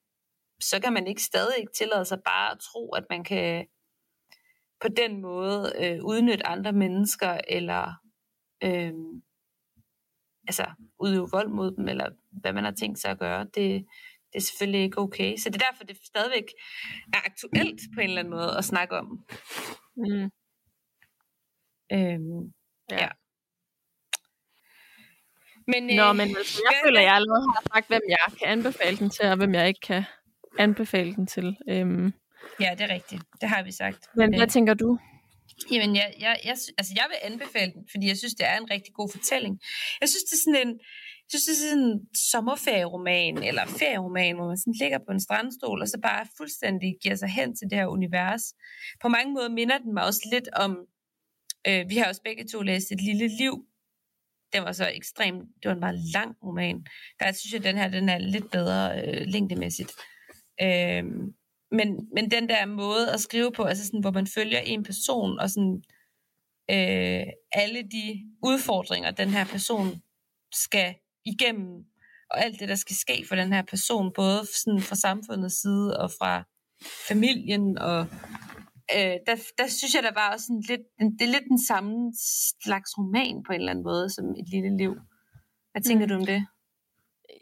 [0.60, 3.66] så kan man ikke stadig ikke tillade sig bare at tro, at man kan
[4.80, 7.92] på den måde øh, udnytte andre mennesker, eller
[8.64, 8.92] øh,
[10.48, 10.66] altså
[11.00, 12.08] udøve vold mod dem, eller
[12.40, 13.86] hvad man har tænkt sig at gøre, det,
[14.32, 15.36] det er selvfølgelig ikke okay.
[15.36, 16.44] Så det er derfor, det stadigvæk
[17.12, 19.24] er aktuelt på en eller anden måde at snakke om.
[19.96, 20.30] Mm.
[21.94, 22.52] Øhm,
[22.90, 22.96] ja.
[23.02, 23.08] ja.
[25.66, 28.96] Men, øh, Nå, men altså, jeg føler, jeg allerede har sagt, hvem jeg kan anbefale
[28.96, 30.04] den til, og hvem jeg ikke kan
[30.58, 31.56] anbefale den til.
[31.68, 32.12] Øhm,
[32.60, 33.22] Ja, det er rigtigt.
[33.40, 34.00] Det har vi sagt.
[34.16, 34.98] Men hvad tænker du?
[35.70, 38.70] Jamen, jeg, jeg, jeg, altså, jeg vil anbefale den, fordi jeg synes, det er en
[38.70, 39.60] rigtig god fortælling.
[40.00, 40.72] Jeg synes, det er sådan en,
[41.32, 45.20] jeg synes, det er sådan en sommerferieroman, eller ferieroman, hvor man sådan ligger på en
[45.20, 48.44] strandstol, og så bare fuldstændig giver sig hen til det her univers.
[49.02, 50.72] På mange måder minder den mig også lidt om,
[51.68, 53.66] øh, vi har også begge to læst Et lille liv.
[54.52, 56.86] Den var så ekstremt, det var en meget lang roman.
[57.20, 59.92] Der synes jeg, at den her den er lidt bedre øh, længdemæssigt.
[60.62, 61.04] Øh,
[61.70, 65.38] men, men den der måde at skrive på, altså sådan, hvor man følger en person,
[65.38, 65.82] og sådan,
[66.70, 70.02] øh, alle de udfordringer, den her person
[70.54, 70.94] skal
[71.24, 71.84] igennem,
[72.30, 76.00] og alt det, der skal ske for den her person, både sådan fra samfundets side
[76.00, 76.44] og fra
[77.08, 78.06] familien, og
[78.94, 80.80] øh, der, der synes jeg, der var også sådan lidt,
[81.18, 82.12] det er lidt den samme
[82.64, 84.94] slags roman på en eller anden måde, som et lille liv.
[85.72, 86.08] Hvad tænker mm.
[86.08, 86.46] du om det?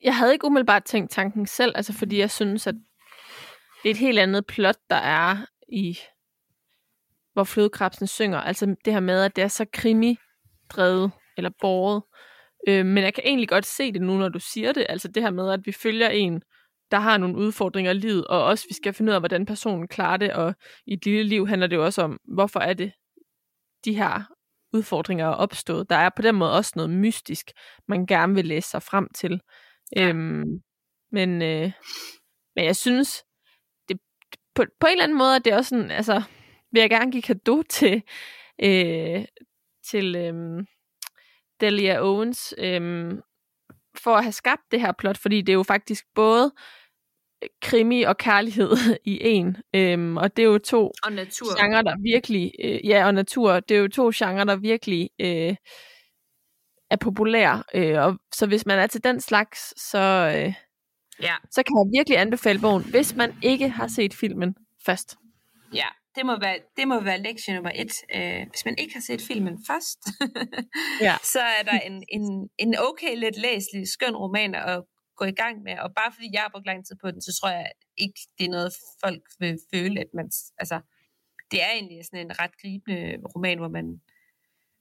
[0.02, 2.74] Jeg havde ikke umiddelbart tænkt tanken selv, altså fordi jeg synes, at
[3.82, 5.98] det er et helt andet plot, der er i,
[7.32, 8.38] hvor flodkrabsen synger.
[8.38, 12.02] Altså det her med, at det er så krimi-drevet, eller båret.
[12.68, 14.86] Øh, men jeg kan egentlig godt se det nu, når du siger det.
[14.88, 16.42] Altså det her med, at vi følger en,
[16.92, 19.88] der har nogle udfordringer i livet, og også vi skal finde ud af, hvordan personen
[19.88, 20.54] klarer det, og
[20.86, 22.92] i et lille liv handler det jo også om, hvorfor er det,
[23.84, 24.22] de her
[24.72, 25.90] udfordringer er opstået.
[25.90, 27.50] Der er på den måde også noget mystisk,
[27.88, 29.40] man gerne vil læse sig frem til.
[29.96, 30.08] Ja.
[30.08, 30.44] Øhm,
[31.12, 31.72] men, øh,
[32.56, 33.24] men jeg synes,
[34.54, 36.22] på, på en eller anden måde er det også sådan, altså,
[36.72, 38.02] vil jeg gerne give kado til,
[38.62, 39.24] øh,
[39.90, 40.64] til øh,
[41.60, 43.12] Delia Owens, øh,
[43.96, 46.52] for at have skabt det her plot, fordi det er jo faktisk både
[47.62, 48.70] krimi og kærlighed
[49.04, 49.56] i en.
[49.74, 51.60] Øhm, og det er jo to og natur.
[51.60, 52.52] genre, der virkelig...
[52.64, 53.60] Øh, ja, og natur.
[53.60, 55.54] Det er jo to genrer, der virkelig øh,
[56.90, 57.62] er populære.
[57.74, 59.98] Øh, og så hvis man er til den slags, så,
[60.36, 60.54] øh,
[61.22, 61.34] ja.
[61.50, 65.16] så kan jeg virkelig anbefale bogen, hvis man ikke har set filmen først.
[65.74, 65.86] Ja,
[66.16, 67.92] det må være, det må være lektie nummer et.
[68.14, 69.98] Uh, hvis man ikke har set filmen først,
[71.06, 71.16] ja.
[71.22, 74.82] så er der en, en, en okay lidt læselig, skøn roman at
[75.22, 75.78] gå i gang med.
[75.78, 78.44] Og bare fordi jeg har brugt lang tid på den, så tror jeg ikke, det
[78.46, 78.72] er noget,
[79.04, 80.30] folk vil føle, at man...
[80.58, 80.80] Altså,
[81.50, 84.00] det er egentlig sådan en ret gribende roman, hvor man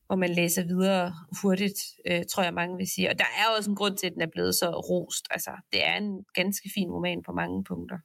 [0.07, 3.09] hvor man læser videre hurtigt, øh, tror jeg mange vil sige.
[3.09, 5.25] Og der er også en grund til, at den er blevet så rost.
[5.29, 7.99] Altså, det er en ganske fin roman på mange punkter.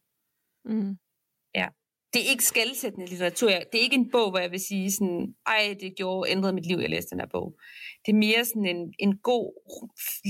[0.65, 0.99] Mm.
[1.55, 1.69] Ja.
[2.17, 3.49] Det er ikke skældsættende litteratur.
[3.49, 6.67] Det er ikke en bog, hvor jeg vil sige sådan, ej, det gjorde, ændrede mit
[6.67, 7.59] liv, jeg læste den her bog.
[8.07, 9.47] Det er mere sådan en, en god,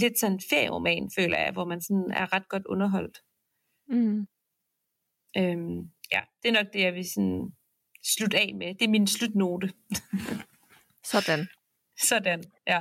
[0.01, 3.19] lidt sådan ferieroman, føler jeg, hvor man sådan er ret godt underholdt.
[3.89, 4.27] Mm.
[5.39, 5.79] Øhm,
[6.13, 7.53] ja, det er nok det, jeg vil sådan
[8.05, 8.75] slutte af med.
[8.75, 9.73] Det er min slutnote.
[11.13, 11.49] Sådan.
[11.99, 12.81] Sådan, ja.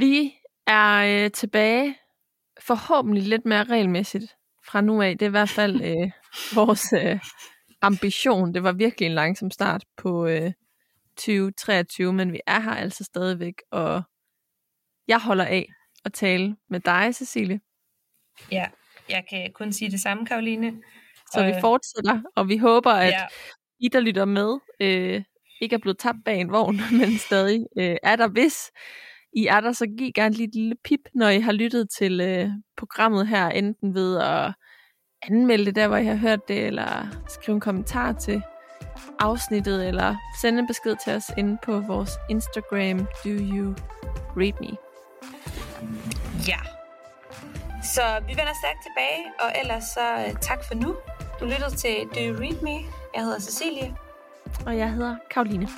[0.00, 0.34] Vi
[0.66, 1.96] er øh, tilbage
[2.60, 5.18] forhåbentlig lidt mere regelmæssigt fra nu af.
[5.18, 6.10] Det er i hvert fald øh,
[6.54, 7.20] vores øh,
[7.82, 8.54] ambition.
[8.54, 10.52] Det var virkelig en langsom start på øh,
[11.16, 14.02] 2023, men vi er her altså stadigvæk, og
[15.08, 15.66] jeg holder af
[16.04, 17.60] at tale med dig, Cecilie.
[18.52, 18.66] Ja,
[19.08, 20.82] jeg kan kun sige det samme, Karoline.
[21.32, 23.26] Så og, vi fortsætter, og vi håber, at ja.
[23.80, 25.22] I, der lytter med, øh,
[25.60, 28.28] ikke er blevet tabt bag en vogn, men stadig øh, er der.
[28.28, 28.70] Hvis
[29.32, 32.20] I er der, så giv gerne lige et lille pip, når I har lyttet til
[32.20, 34.54] øh, programmet her, enten ved at
[35.22, 38.42] anmelde det der, hvor I har hørt det, eller skrive en kommentar til
[39.18, 43.74] afsnittet, eller sende en besked til os inde på vores Instagram, do you
[44.36, 44.76] read me?
[46.48, 46.58] Ja.
[47.82, 50.96] Så vi vender stærkt tilbage, og ellers så øh, tak for nu.
[51.40, 52.90] Du lyttede til Do You Read Me?
[53.14, 53.96] Jeg hedder Cecilie.
[54.66, 55.68] Og jeg hedder Karoline.